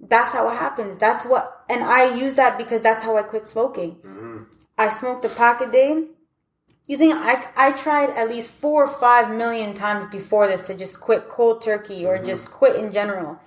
That's 0.00 0.32
how 0.32 0.48
it 0.48 0.54
happens. 0.54 0.98
That's 0.98 1.24
what, 1.24 1.64
and 1.70 1.84
I 1.84 2.12
use 2.16 2.34
that 2.34 2.58
because 2.58 2.80
that's 2.80 3.04
how 3.04 3.16
I 3.16 3.22
quit 3.22 3.46
smoking. 3.46 3.92
Mm-hmm. 4.04 4.42
I 4.76 4.88
smoked 4.88 5.24
a 5.24 5.28
pack 5.28 5.60
a 5.60 5.70
day. 5.70 6.08
You 6.86 6.98
think 6.98 7.14
I, 7.14 7.46
I 7.54 7.70
tried 7.70 8.10
at 8.10 8.28
least 8.28 8.50
four 8.50 8.82
or 8.82 8.88
five 8.88 9.30
million 9.30 9.72
times 9.72 10.10
before 10.10 10.48
this 10.48 10.62
to 10.62 10.74
just 10.74 10.98
quit 10.98 11.28
cold 11.28 11.62
turkey 11.62 12.04
or 12.04 12.16
mm-hmm. 12.16 12.26
just 12.26 12.50
quit 12.50 12.74
in 12.74 12.90
general. 12.90 13.38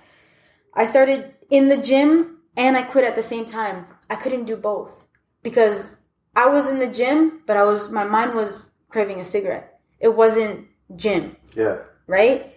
I 0.72 0.86
started 0.86 1.34
in 1.50 1.68
the 1.68 1.76
gym 1.76 2.38
and 2.56 2.78
I 2.78 2.82
quit 2.84 3.04
at 3.04 3.14
the 3.14 3.22
same 3.22 3.44
time. 3.44 3.84
I 4.08 4.16
couldn't 4.16 4.46
do 4.46 4.56
both 4.56 5.06
because 5.42 5.98
I 6.34 6.48
was 6.48 6.66
in 6.66 6.78
the 6.78 6.86
gym, 6.86 7.42
but 7.46 7.58
I 7.58 7.64
was 7.64 7.90
my 7.90 8.04
mind 8.04 8.32
was 8.32 8.68
craving 8.88 9.20
a 9.20 9.24
cigarette. 9.26 9.78
It 9.98 10.16
wasn't 10.16 10.66
gym, 10.96 11.36
Yeah. 11.54 11.80
right? 12.06 12.54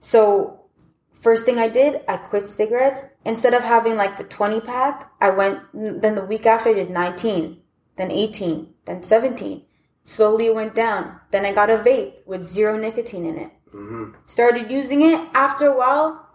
So 0.00 0.60
first 1.20 1.44
thing 1.44 1.58
I 1.58 1.68
did, 1.68 2.00
I 2.08 2.16
quit 2.16 2.48
cigarettes. 2.48 3.04
Instead 3.24 3.54
of 3.54 3.62
having 3.62 3.96
like 3.96 4.16
the 4.16 4.24
20 4.24 4.60
pack, 4.60 5.12
I 5.20 5.30
went 5.30 5.60
then 5.74 6.14
the 6.14 6.24
week 6.24 6.46
after 6.46 6.70
I 6.70 6.74
did 6.74 6.90
19, 6.90 7.58
then 7.96 8.10
18, 8.10 8.74
then 8.86 9.02
17. 9.02 9.62
Slowly 10.04 10.46
it 10.46 10.54
went 10.54 10.74
down. 10.74 11.20
Then 11.30 11.44
I 11.44 11.52
got 11.52 11.70
a 11.70 11.76
vape 11.78 12.14
with 12.26 12.44
zero 12.44 12.76
nicotine 12.78 13.26
in 13.26 13.36
it. 13.38 13.50
hmm 13.70 14.12
Started 14.26 14.70
using 14.70 15.02
it. 15.02 15.28
After 15.34 15.68
a 15.68 15.76
while, 15.76 16.26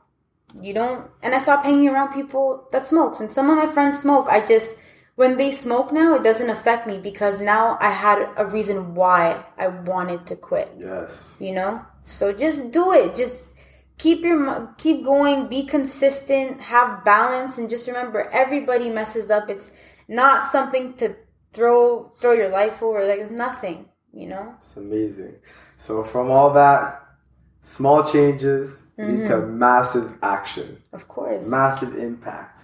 you 0.61 0.73
don't 0.73 1.09
and 1.21 1.35
I 1.35 1.39
stopped 1.39 1.65
hanging 1.65 1.89
around 1.89 2.13
people 2.13 2.67
that 2.71 2.85
smokes. 2.85 3.19
And 3.19 3.29
some 3.31 3.49
of 3.49 3.57
my 3.57 3.65
friends 3.67 3.99
smoke. 3.99 4.27
I 4.29 4.45
just 4.45 4.77
when 5.15 5.37
they 5.37 5.49
smoke 5.49 5.91
now, 5.93 6.15
it 6.15 6.23
doesn't 6.23 6.49
affect 6.49 6.85
me 6.87 6.97
because 6.99 7.39
now 7.39 7.77
I 7.79 7.89
had 7.89 8.29
a 8.37 8.45
reason 8.45 8.95
why 8.95 9.43
I 9.57 9.69
wanted 9.69 10.25
to 10.27 10.35
quit 10.35 10.71
Yes. 10.77 11.37
you 11.39 11.53
know 11.53 11.81
so 12.03 12.31
just 12.31 12.71
do 12.71 12.91
it 12.93 13.15
just 13.15 13.49
keep 13.97 14.23
your 14.23 14.73
keep 14.77 15.03
going 15.03 15.47
be 15.47 15.63
consistent 15.63 16.61
have 16.61 17.03
balance 17.05 17.57
and 17.57 17.69
just 17.69 17.87
remember 17.87 18.29
everybody 18.31 18.89
messes 18.89 19.31
up 19.31 19.49
it's 19.49 19.71
not 20.07 20.43
something 20.43 20.93
to 20.95 21.15
throw 21.53 22.11
throw 22.19 22.33
your 22.33 22.49
life 22.49 22.81
over 22.83 23.05
like 23.07 23.19
it's 23.19 23.29
nothing 23.31 23.85
you 24.13 24.27
know 24.27 24.55
It's 24.59 24.77
amazing. 24.77 25.35
So 25.77 26.03
from 26.03 26.31
all 26.31 26.53
that, 26.53 27.03
small 27.61 28.03
changes 28.03 28.83
lead 28.97 29.25
to 29.25 29.33
Mm-hmm. 29.35 29.59
massive 29.59 30.17
action, 30.21 30.81
of 30.93 31.07
course 31.07 31.45
massive 31.47 31.95
impact. 31.95 32.61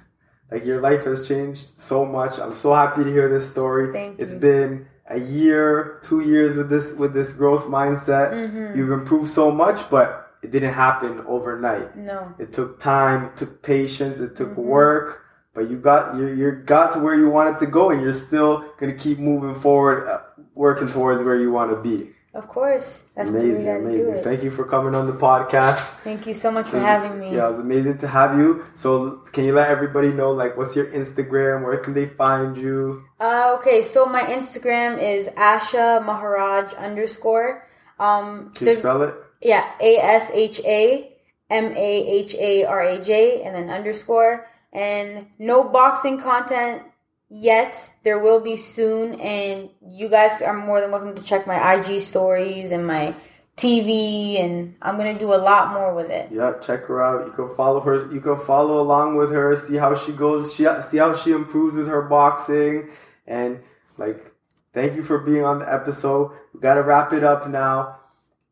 Like 0.51 0.65
your 0.65 0.81
life 0.81 1.05
has 1.05 1.27
changed 1.27 1.71
so 1.79 2.05
much. 2.05 2.37
I'm 2.39 2.55
so 2.55 2.73
happy 2.73 3.03
to 3.03 3.09
hear 3.11 3.29
this 3.29 3.49
story. 3.49 3.91
Thank 3.93 4.19
It's 4.19 4.33
you. 4.35 4.39
been 4.41 4.87
a 5.07 5.19
year, 5.19 5.99
two 6.03 6.21
years 6.21 6.55
with 6.57 6.69
this 6.69 6.93
with 6.93 7.13
this 7.13 7.33
growth 7.33 7.65
mindset. 7.65 8.31
Mm-hmm. 8.33 8.77
You've 8.77 8.91
improved 8.91 9.29
so 9.29 9.51
much, 9.51 9.89
but 9.89 10.30
it 10.43 10.49
didn't 10.51 10.73
happen 10.73 11.23
overnight. 11.27 11.95
no 11.95 12.33
It 12.39 12.51
took 12.53 12.79
time, 12.79 13.25
it 13.25 13.37
took 13.37 13.61
patience, 13.61 14.19
it 14.19 14.35
took 14.35 14.49
Mm-hmm. 14.51 14.61
work, 14.79 15.07
but 15.53 15.69
you 15.69 15.77
got 15.77 16.15
you 16.17 16.27
you 16.39 16.51
got 16.65 16.93
to 16.93 16.99
where 16.99 17.15
you 17.15 17.29
wanted 17.29 17.57
to 17.59 17.67
go, 17.67 17.89
and 17.91 18.01
you're 18.01 18.13
still 18.29 18.53
gonna 18.79 18.93
keep 19.05 19.17
moving 19.19 19.55
forward, 19.55 20.07
uh, 20.07 20.21
working 20.55 20.87
towards 20.87 21.21
where 21.23 21.39
you 21.39 21.51
want 21.51 21.69
to 21.75 21.79
be. 21.89 21.97
of 22.41 22.47
course 22.47 22.87
that's 23.15 23.31
Amazing, 23.35 23.67
amazing. 23.83 24.15
Thank 24.27 24.39
you 24.45 24.51
for 24.57 24.63
coming 24.73 24.93
on 24.99 25.05
the 25.11 25.17
podcast. 25.29 25.81
thank 26.07 26.21
you 26.29 26.33
so 26.43 26.49
much 26.57 26.67
for 26.73 26.79
having 26.79 27.13
me 27.21 27.27
Yeah, 27.35 27.47
it 27.47 27.51
was 27.55 27.59
amazing 27.69 27.97
to 28.03 28.07
have 28.19 28.31
you. 28.39 28.47
So, 28.83 28.89
can 29.33 29.43
you 29.47 29.53
let 29.61 29.67
everybody 29.75 30.11
know, 30.19 30.29
like, 30.41 30.53
what's 30.57 30.73
your 30.79 30.87
Instagram? 30.99 31.55
Where 31.67 31.79
can 31.85 31.93
they 31.99 32.07
find 32.23 32.55
you? 32.65 33.03
Uh, 33.19 33.57
okay, 33.59 33.79
so 33.93 33.99
my 34.17 34.23
Instagram 34.37 34.91
is 35.13 35.27
Asha 35.51 35.85
Maharaj 36.09 36.67
underscore. 36.87 37.49
Um, 37.99 38.51
Can 38.55 38.67
you 38.67 38.75
spell 38.75 39.01
it? 39.07 39.13
Yeah, 39.41 39.69
A 39.79 39.97
S 39.97 40.29
H 40.33 40.61
A 40.65 41.11
M 41.49 41.75
A 41.75 42.07
H 42.07 42.35
A 42.35 42.65
R 42.65 42.81
A 42.81 43.03
J 43.03 43.43
and 43.43 43.55
then 43.55 43.69
underscore. 43.69 44.47
And 44.73 45.27
no 45.37 45.63
boxing 45.63 46.19
content 46.19 46.83
yet. 47.29 47.89
There 48.03 48.19
will 48.19 48.39
be 48.39 48.55
soon. 48.55 49.19
And 49.19 49.69
you 49.85 50.09
guys 50.09 50.41
are 50.41 50.53
more 50.53 50.79
than 50.79 50.91
welcome 50.91 51.15
to 51.15 51.23
check 51.23 51.47
my 51.47 51.73
IG 51.73 52.01
stories 52.01 52.71
and 52.71 52.85
my 52.85 53.13
TV. 53.57 54.39
And 54.39 54.75
I'm 54.81 54.97
going 54.97 55.13
to 55.13 55.19
do 55.19 55.33
a 55.33 55.35
lot 55.35 55.73
more 55.73 55.93
with 55.93 56.09
it. 56.09 56.29
Yeah, 56.31 56.53
check 56.61 56.85
her 56.85 57.01
out. 57.01 57.27
You 57.27 57.33
can 57.33 57.53
follow 57.55 57.81
her. 57.81 58.13
You 58.13 58.21
can 58.21 58.39
follow 58.39 58.79
along 58.79 59.17
with 59.17 59.31
her. 59.31 59.57
See 59.57 59.75
how 59.75 59.95
she 59.95 60.13
goes. 60.13 60.53
She 60.53 60.65
see 60.87 60.97
how 60.97 61.15
she 61.15 61.31
improves 61.31 61.75
with 61.75 61.87
her 61.87 62.03
boxing. 62.03 62.89
And 63.27 63.61
like, 63.97 64.31
thank 64.73 64.95
you 64.95 65.03
for 65.03 65.17
being 65.17 65.43
on 65.43 65.59
the 65.59 65.73
episode. 65.73 66.31
We 66.53 66.59
gotta 66.59 66.83
wrap 66.83 67.11
it 67.11 67.23
up 67.23 67.49
now. 67.49 67.97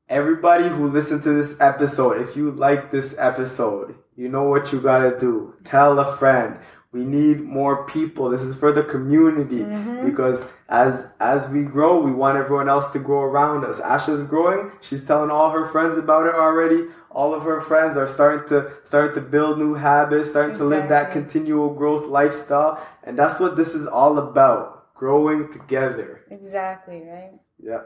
Everybody 0.09 0.67
who 0.67 0.87
listened 0.87 1.21
to 1.21 1.33
this 1.33 1.61
episode, 1.61 2.19
if 2.19 2.35
you 2.35 2.49
like 2.49 2.89
this 2.89 3.13
episode, 3.19 3.93
you 4.15 4.27
know 4.27 4.49
what 4.49 4.73
you 4.73 4.81
gotta 4.81 5.15
do. 5.19 5.53
Tell 5.63 5.99
a 5.99 6.17
friend. 6.17 6.57
We 6.91 7.05
need 7.05 7.41
more 7.41 7.85
people. 7.85 8.31
This 8.31 8.41
is 8.41 8.55
for 8.55 8.71
the 8.71 8.81
community 8.81 9.59
mm-hmm. 9.59 10.03
because 10.09 10.43
as 10.67 11.07
as 11.19 11.47
we 11.51 11.61
grow, 11.61 12.01
we 12.01 12.11
want 12.11 12.39
everyone 12.39 12.67
else 12.67 12.91
to 12.93 12.99
grow 12.99 13.21
around 13.21 13.63
us. 13.63 13.79
Asha's 13.81 14.23
growing. 14.23 14.71
She's 14.81 15.05
telling 15.05 15.29
all 15.29 15.51
her 15.51 15.67
friends 15.67 15.99
about 15.99 16.25
it 16.25 16.33
already. 16.33 16.87
All 17.11 17.35
of 17.35 17.43
her 17.43 17.61
friends 17.61 17.95
are 17.95 18.07
starting 18.07 18.49
to 18.49 18.71
start 18.85 19.13
to 19.13 19.21
build 19.21 19.59
new 19.59 19.75
habits, 19.75 20.31
starting 20.31 20.57
to 20.57 20.63
live 20.63 20.89
that 20.89 21.11
continual 21.11 21.71
growth 21.75 22.07
lifestyle, 22.07 22.83
and 23.03 23.17
that's 23.17 23.39
what 23.39 23.55
this 23.55 23.75
is 23.75 23.85
all 23.85 24.17
about. 24.17 24.95
Growing 24.95 25.51
together. 25.51 26.25
Exactly, 26.31 27.03
right? 27.03 27.33
Yeah. 27.59 27.83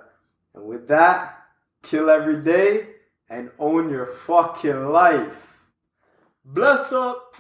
And 0.55 0.63
with 0.65 0.88
that, 0.88 1.42
kill 1.84 2.10
every 2.10 2.41
day 2.41 2.88
and 3.30 3.52
own 3.60 3.89
your 3.89 4.08
fucking 4.08 4.88
life. 4.88 5.60
Bless 6.43 6.91
up. 6.91 7.36